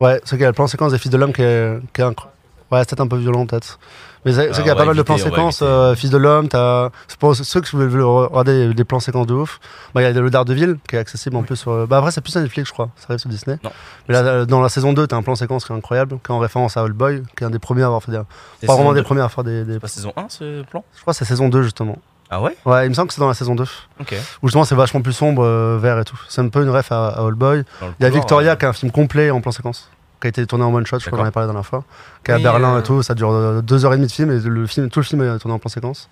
Ouais, 0.00 0.20
c'est 0.24 0.36
qu'il 0.36 0.42
y 0.42 0.44
a 0.44 0.48
le 0.48 0.52
plan 0.52 0.66
séquence 0.66 0.92
des 0.92 0.98
Fils 0.98 1.10
de 1.10 1.16
l'Homme 1.16 1.32
qui 1.32 1.40
est, 1.42 1.78
qui 1.94 2.02
est 2.02 2.04
incroyable. 2.04 2.35
Ouais, 2.72 2.80
c'est 2.80 2.90
peut-être 2.90 3.00
un 3.00 3.06
peu 3.08 3.16
violent, 3.16 3.46
peut-être. 3.46 3.78
Mais 4.24 4.32
c'est 4.32 4.48
Ah, 4.50 4.52
qu'il 4.56 4.66
y 4.66 4.70
a 4.70 4.74
pas 4.74 4.84
mal 4.84 4.96
de 4.96 5.02
plans 5.02 5.14
séquences. 5.18 5.60
euh, 5.62 5.94
Fils 5.94 6.10
de 6.10 6.16
l'Homme, 6.16 6.48
t'as. 6.48 6.90
C'est 7.06 7.16
pour 7.16 7.36
ceux 7.36 7.60
qui 7.60 7.76
veulent 7.76 8.02
regarder 8.02 8.74
des 8.74 8.82
plans 8.84 8.98
séquences 8.98 9.28
de 9.28 9.34
ouf. 9.34 9.60
Bah, 9.94 10.02
il 10.02 10.04
y 10.04 10.06
a 10.08 10.20
le 10.20 10.30
Daredevil 10.30 10.76
qui 10.88 10.96
est 10.96 10.98
accessible 10.98 11.36
en 11.36 11.44
plus 11.44 11.54
sur. 11.54 11.86
Bah, 11.86 11.98
après, 11.98 12.10
c'est 12.10 12.20
plus 12.20 12.32
sur 12.32 12.40
Netflix, 12.40 12.68
je 12.68 12.72
crois. 12.72 12.88
Ça 12.96 13.04
arrive 13.10 13.20
sur 13.20 13.30
Disney. 13.30 13.56
Non. 13.62 13.70
Mais 14.08 14.14
là, 14.14 14.20
euh, 14.24 14.44
dans 14.44 14.60
la 14.60 14.68
saison 14.68 14.92
2, 14.92 15.06
t'as 15.06 15.14
un 15.16 15.22
plan 15.22 15.36
séquence 15.36 15.64
qui 15.64 15.72
est 15.72 15.76
incroyable, 15.76 16.18
qui 16.24 16.32
est 16.32 16.34
en 16.34 16.40
référence 16.40 16.76
à 16.76 16.82
Old 16.82 16.94
Boy, 16.96 17.22
qui 17.38 17.44
est 17.44 17.46
un 17.46 17.50
des 17.50 17.60
premiers 17.60 17.82
à 17.82 17.86
avoir 17.86 18.02
fait 18.02 18.10
des. 18.10 18.18
Pas 18.66 18.74
vraiment 18.74 18.92
des 18.94 19.02
premiers 19.04 19.20
à 19.20 19.28
faire 19.28 19.44
des. 19.44 19.62
des- 19.64 19.74
C'est 19.74 19.80
pas 19.80 19.86
saison 19.88 20.12
1 20.16 20.26
ce 20.28 20.62
plan? 20.64 20.84
Je 20.96 21.00
crois 21.02 21.12
que 21.12 21.18
c'est 21.18 21.24
saison 21.24 21.48
2, 21.48 21.62
justement. 21.62 21.96
Ah 22.28 22.42
ouais? 22.42 22.56
Ouais, 22.64 22.86
il 22.86 22.88
me 22.88 22.94
semble 22.94 23.06
que 23.06 23.14
c'est 23.14 23.20
dans 23.20 23.28
la 23.28 23.34
saison 23.34 23.54
2. 23.54 23.62
Ok. 24.00 24.16
Où 24.42 24.48
justement 24.48 24.64
c'est 24.64 24.74
vachement 24.74 25.00
plus 25.02 25.12
sombre, 25.12 25.44
euh, 25.44 25.78
vert 25.80 26.00
et 26.00 26.04
tout. 26.04 26.20
C'est 26.28 26.40
un 26.40 26.48
peu 26.48 26.64
une 26.64 26.70
ref 26.70 26.90
à, 26.90 27.06
à 27.10 27.22
Old 27.22 27.36
Boy. 27.38 27.62
Il 28.00 28.02
y 28.02 28.06
a 28.06 28.10
Victoria 28.10 28.56
qui 28.56 28.64
a 28.64 28.70
un 28.70 28.72
film 28.72 28.90
complet 28.90 29.30
en 29.30 29.40
plan 29.40 29.52
séquence. 29.52 29.88
Qui 30.20 30.26
a 30.26 30.30
été 30.30 30.46
tourné 30.46 30.64
en 30.64 30.72
one 30.72 30.86
shot, 30.86 30.98
je 30.98 31.06
crois 31.06 31.18
que 31.18 31.24
j'en 31.24 31.28
ai 31.28 31.32
parlé 31.32 31.46
la 31.46 31.52
dernière 31.52 31.66
fois. 31.66 31.84
Qui 32.24 32.30
est 32.30 32.34
à 32.34 32.38
Berlin 32.38 32.76
euh, 32.76 32.80
et 32.80 32.82
tout. 32.82 33.02
Ça 33.02 33.14
dure 33.14 33.62
deux 33.62 33.84
heures 33.84 33.92
et 33.92 33.96
demie 33.96 34.06
de 34.08 34.12
film 34.12 34.30
et 34.30 34.40
le 34.40 34.66
film, 34.66 34.88
tout 34.88 35.00
le 35.00 35.04
film 35.04 35.22
est 35.22 35.38
tourné 35.38 35.54
en 35.54 35.58
plan 35.58 35.68
séquence. 35.68 36.08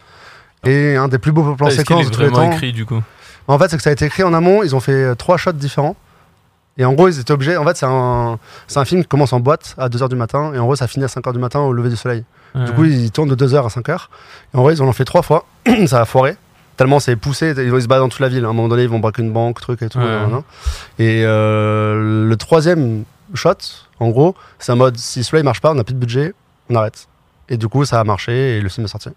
Et 0.65 0.97
un 0.97 1.09
des 1.09 1.19
plus 1.19 1.33
beaux 1.33 1.55
plans 1.55 1.69
Ah, 1.69 1.71
séquences 1.71 2.07
de 2.07 2.15
tous 2.15 2.21
les 2.21 2.29
vraiment 2.29 2.47
temps. 2.49 2.53
écrit 2.53 2.73
du 2.73 2.85
coup 2.87 3.01
En 3.49 3.59
fait, 3.59 3.69
c'est 3.69 3.77
que 3.77 3.83
ça 3.83 3.91
a 3.91 3.93
été 3.93 4.05
écrit 4.07 4.23
en 4.23 4.33
amont. 4.35 4.63
Ils 4.63 4.75
ont 4.75 4.81
fait 4.81 5.15
trois 5.17 5.37
shots 5.37 5.53
différents. 5.53 5.97
Et 6.77 6.85
en 6.85 6.93
gros, 6.93 7.09
ils 7.09 7.21
étaient 7.21 7.33
obligés. 7.33 7.57
En 7.57 7.65
fait, 7.65 7.77
c'est 7.77 7.87
un, 7.87 8.39
c'est 8.67 8.79
un 8.81 8.85
film 8.85 9.03
qui 9.03 9.09
commence 9.09 9.33
en 9.33 9.41
boîte 9.41 9.75
à 9.79 9.89
2h 9.89 10.09
du 10.09 10.17
matin. 10.17 10.53
Et 10.55 10.59
en 10.59 10.65
gros, 10.65 10.75
ça 10.77 10.87
finit 10.87 11.05
à 11.05 11.09
5h 11.09 11.33
du 11.33 11.39
matin 11.39 11.61
au 11.61 11.73
lever 11.73 11.89
du 11.91 11.97
soleil. 11.97 12.25
Du 12.55 12.71
coup, 12.73 12.85
ils 12.85 13.11
tournent 13.11 13.35
de 13.35 13.47
2h 13.47 13.65
à 13.65 13.69
5h. 13.69 13.97
Et 14.55 14.57
en 14.57 14.63
vrai, 14.63 14.75
ils 14.75 14.83
en 14.83 14.87
ont 14.87 14.93
fait 14.93 15.05
trois 15.05 15.23
fois. 15.23 15.47
ça 15.87 16.01
a 16.01 16.05
foiré. 16.05 16.37
Tellement 16.77 16.99
c'est 16.99 17.15
poussé, 17.15 17.55
ils 17.57 17.83
se 17.83 17.87
battent 17.87 18.01
dans 18.01 18.09
toute 18.09 18.21
la 18.21 18.29
ville. 18.29 18.45
À 18.45 18.49
un 18.49 18.53
moment 18.53 18.67
donné, 18.69 18.83
ils 18.83 18.89
vont 18.89 18.99
braquer 18.99 19.23
une 19.23 19.33
banque, 19.33 19.61
truc 19.61 19.83
et 19.83 19.89
tout. 19.89 19.99
Ouais. 19.99 20.05
Et 20.99 21.23
euh, 21.25 22.27
le 22.29 22.37
troisième 22.37 23.05
shot, 23.37 23.55
en 24.01 24.09
gros, 24.11 24.35
c'est 24.59 24.73
un 24.73 24.77
mode 24.77 24.97
si 24.99 25.25
celui-là 25.25 25.41
il 25.41 25.45
marche 25.45 25.61
pas, 25.61 25.71
on 25.71 25.75
n'a 25.75 25.85
plus 25.85 25.95
de 25.95 25.99
budget, 26.01 26.35
on 26.71 26.75
arrête. 26.75 27.09
Et 27.49 27.57
du 27.57 27.69
coup, 27.69 27.85
ça 27.85 28.01
a 28.01 28.05
marché 28.05 28.57
et 28.57 28.61
le 28.61 28.69
film 28.69 28.87
est 28.87 28.89
sorti. 28.89 29.11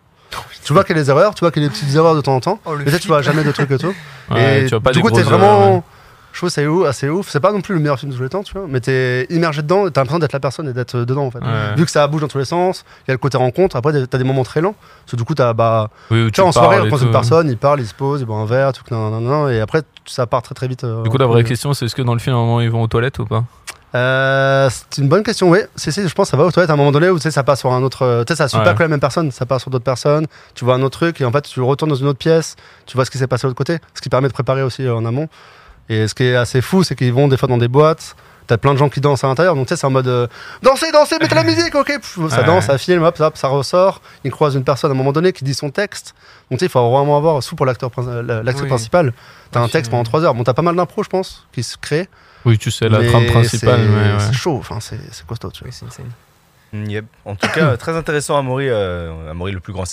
tu 0.63 0.73
vois 0.73 0.83
qu'il 0.83 0.95
y 0.95 0.99
a 0.99 1.01
des 1.03 1.09
erreurs, 1.09 1.33
tu 1.35 1.39
vois 1.41 1.51
qu'il 1.51 1.63
y 1.63 1.65
a 1.65 1.69
des 1.69 1.73
petites 1.73 1.95
erreurs 1.95 2.15
de 2.15 2.21
temps 2.21 2.35
en 2.35 2.39
temps. 2.41 2.59
Oh, 2.65 2.73
Mais 2.77 2.83
peut-être 2.83 3.01
tu 3.01 3.07
vois 3.07 3.21
jamais 3.21 3.43
de 3.43 3.51
trucs 3.51 3.71
et 3.71 3.77
tout. 3.77 3.93
Ouais, 4.29 4.63
et 4.63 4.63
tu 4.65 4.71
vois 4.71 4.81
pas 4.81 4.91
du 4.91 4.99
coup, 4.99 5.09
t'es 5.09 5.21
vraiment. 5.23 5.85
Je 6.33 6.39
trouve 6.41 6.49
que 6.49 6.53
c'est 6.53 6.67
ouf, 6.67 6.85
assez 6.85 7.07
ouf. 7.09 7.29
C'est 7.29 7.39
pas 7.39 7.51
non 7.53 7.61
plus 7.61 7.73
le 7.73 7.79
meilleur 7.79 7.97
film 7.97 8.11
de 8.11 8.17
tous 8.17 8.21
les 8.21 8.29
temps, 8.29 8.43
tu 8.43 8.51
vois. 8.53 8.65
Mais 8.67 8.79
t'es 8.81 9.25
immergé 9.31 9.61
dedans, 9.63 9.89
t'as 9.89 10.01
l'impression 10.01 10.19
d'être 10.19 10.33
la 10.33 10.39
personne 10.41 10.67
et 10.67 10.73
d'être 10.73 10.95
euh, 10.95 11.05
dedans 11.05 11.25
en 11.25 11.31
fait. 11.31 11.39
Ouais. 11.39 11.75
Vu 11.77 11.85
que 11.85 11.89
ça 11.89 12.05
bouge 12.07 12.21
dans 12.21 12.27
tous 12.27 12.37
les 12.37 12.45
sens, 12.45 12.83
il 12.99 13.07
y 13.07 13.11
a 13.11 13.13
le 13.13 13.17
côté 13.17 13.37
rencontre. 13.37 13.75
Après, 13.77 14.05
t'as 14.05 14.17
des 14.19 14.23
moments 14.25 14.43
très 14.43 14.59
lents. 14.61 14.75
Parce 15.05 15.11
que 15.13 15.15
du 15.15 15.23
coup, 15.23 15.33
t'as 15.33 15.53
bah, 15.53 15.89
Oui, 16.11 16.29
tu 16.31 16.41
vois, 16.41 16.49
en 16.49 16.51
soirée, 16.51 16.79
on 16.81 16.89
tout. 16.89 17.03
une 17.03 17.11
personne, 17.11 17.49
il 17.49 17.57
parle, 17.57 17.79
il 17.79 17.87
se 17.87 17.93
pose, 17.95 18.19
il 18.21 18.25
boit 18.25 18.35
un 18.37 18.45
verre, 18.45 18.73
tout, 18.73 18.83
nan, 18.91 19.09
nan, 19.09 19.23
nan, 19.23 19.49
et 19.49 19.61
après, 19.61 19.81
ça 20.05 20.27
part 20.27 20.41
très 20.43 20.53
très 20.53 20.67
vite. 20.67 20.83
euh, 20.83 21.01
Du 21.01 21.09
coup, 21.09 21.17
la 21.17 21.25
vraie 21.25 21.43
question, 21.45 21.73
c'est 21.73 21.85
est-ce 21.85 21.95
que 21.95 22.01
dans 22.03 22.13
le 22.13 22.19
film, 22.19 22.35
à 22.35 22.39
un 22.39 22.41
moment, 22.41 22.61
ils 22.61 22.69
vont 22.69 22.83
aux 22.83 22.87
toilettes 22.87 23.17
ou 23.17 23.25
pas? 23.25 23.45
Euh, 23.95 24.69
c'est 24.69 25.01
une 25.01 25.07
bonne 25.07 25.23
question, 25.23 25.49
oui. 25.49 25.59
Je 25.77 26.13
pense 26.13 26.27
que 26.27 26.31
ça 26.31 26.37
va 26.37 26.43
aux 26.45 26.51
toilettes 26.51 26.69
à 26.69 26.73
un 26.73 26.77
moment 26.77 26.91
donné 26.91 27.09
où 27.09 27.15
tu 27.17 27.21
sais, 27.23 27.31
ça 27.31 27.43
passe 27.43 27.59
sur 27.59 27.71
un 27.71 27.81
autre. 27.83 28.03
euh, 28.03 28.23
Tu 28.25 28.33
sais, 28.33 28.37
ça 28.37 28.47
suit 28.47 28.57
Ouais. 28.57 28.63
pas 28.65 28.73
que 28.73 28.81
la 28.83 28.89
même 28.89 28.99
personne, 28.99 29.31
ça 29.31 29.45
passe 29.45 29.61
sur 29.61 29.71
d'autres 29.71 29.85
personnes. 29.85 30.27
Tu 30.55 30.65
vois 30.65 30.75
un 30.75 30.81
autre 30.81 30.97
truc 30.99 31.21
et 31.21 31.25
en 31.25 31.31
fait, 31.31 31.41
tu 31.43 31.61
retournes 31.61 31.89
dans 31.89 31.95
une 31.95 32.07
autre 32.07 32.19
pièce, 32.19 32.55
tu 32.85 32.95
vois 32.97 33.05
ce 33.05 33.11
qui 33.11 33.17
s'est 33.17 33.27
passé 33.27 33.43
de 33.43 33.47
l'autre 33.49 33.57
côté, 33.57 33.77
ce 33.93 34.01
qui 34.01 34.09
permet 34.09 34.27
de 34.27 34.33
préparer 34.33 34.61
aussi 34.61 34.83
euh, 34.85 34.95
en 34.95 35.05
amont. 35.05 35.29
Et 35.89 36.07
ce 36.07 36.13
qui 36.15 36.23
est 36.23 36.35
assez 36.35 36.61
fou, 36.61 36.83
c'est 36.83 36.95
qu'ils 36.95 37.13
vont 37.13 37.27
des 37.29 37.37
fois 37.37 37.47
dans 37.47 37.57
des 37.57 37.69
boîtes. 37.69 38.15
T'as 38.45 38.57
plein 38.57 38.71
de 38.73 38.77
gens 38.77 38.87
qui 38.87 39.01
dansent 39.01 39.25
à 39.25 39.27
l'intérieur, 39.27 39.55
donc 39.55 39.67
tu 39.67 39.73
sais, 39.73 39.79
c'est 39.81 39.87
en 39.87 39.89
mode 39.89 40.07
euh, 40.07 40.25
dansez, 40.63 40.89
dansez, 40.93 41.17
mettez 41.19 41.35
la 41.35 41.43
musique, 41.45 41.75
ok. 41.75 41.87
Pff, 41.87 42.17
ça 42.29 42.39
Ouais. 42.39 42.45
danse, 42.45 42.65
ça 42.65 42.77
filme, 42.77 43.03
hop, 43.03 43.19
hop, 43.19 43.35
ça 43.37 43.47
ressort. 43.49 44.01
Ils 44.23 44.31
croisent 44.31 44.55
une 44.55 44.63
personne 44.63 44.89
à 44.91 44.93
un 44.93 44.97
moment 44.97 45.11
donné 45.11 45.33
qui 45.33 45.43
dit 45.43 45.53
son 45.53 45.69
texte. 45.69 46.13
Donc 46.49 46.59
tu 46.59 46.63
sais, 46.63 46.65
il 46.67 46.71
faut 46.71 46.89
vraiment 46.89 47.17
avoir, 47.17 47.41
sous 47.43 47.55
pour 47.57 47.65
l'acteur, 47.65 47.89
Oui. 47.97 48.67
principal, 48.67 49.11
t'as 49.51 49.59
un 49.59 49.67
texte 49.67 49.91
pendant 49.91 50.03
3 50.03 50.23
heures. 50.23 50.33
Bon, 50.33 50.43
t'as 50.45 50.53
pas 50.53 50.61
mal 50.61 50.75
d'impro, 50.75 51.03
je 51.03 51.09
pense, 51.09 51.45
qui 51.51 51.61
se 51.63 51.75
crée. 51.77 52.07
Oui, 52.47 52.57
tu 52.57 52.71
sais, 52.71 52.87
la 52.89 52.99
mais 52.99 53.07
trame 53.07 53.25
principale, 53.27 53.79
c'est- 53.81 53.87
mais 53.87 54.13
ouais. 54.13 54.19
C'est 54.19 54.33
chaud, 54.33 54.57
enfin, 54.57 54.79
c'est 54.79 54.99
c'est 55.11 55.25
costaud, 55.25 55.51
tu 55.51 55.59
vois. 55.59 55.67
Oui, 55.69 55.73
c'est 55.77 55.85
insane. 55.85 56.09
Yep. 56.73 57.05
En 57.25 57.35
tout 57.35 57.47
cas, 57.49 57.77
très 57.83 57.95
intéressant, 57.95 58.37
Amaury, 58.37 58.67
euh, 58.69 59.29
Amaury 59.31 59.51
le 59.51 59.59
plus 59.59 59.73
grand 59.73 59.85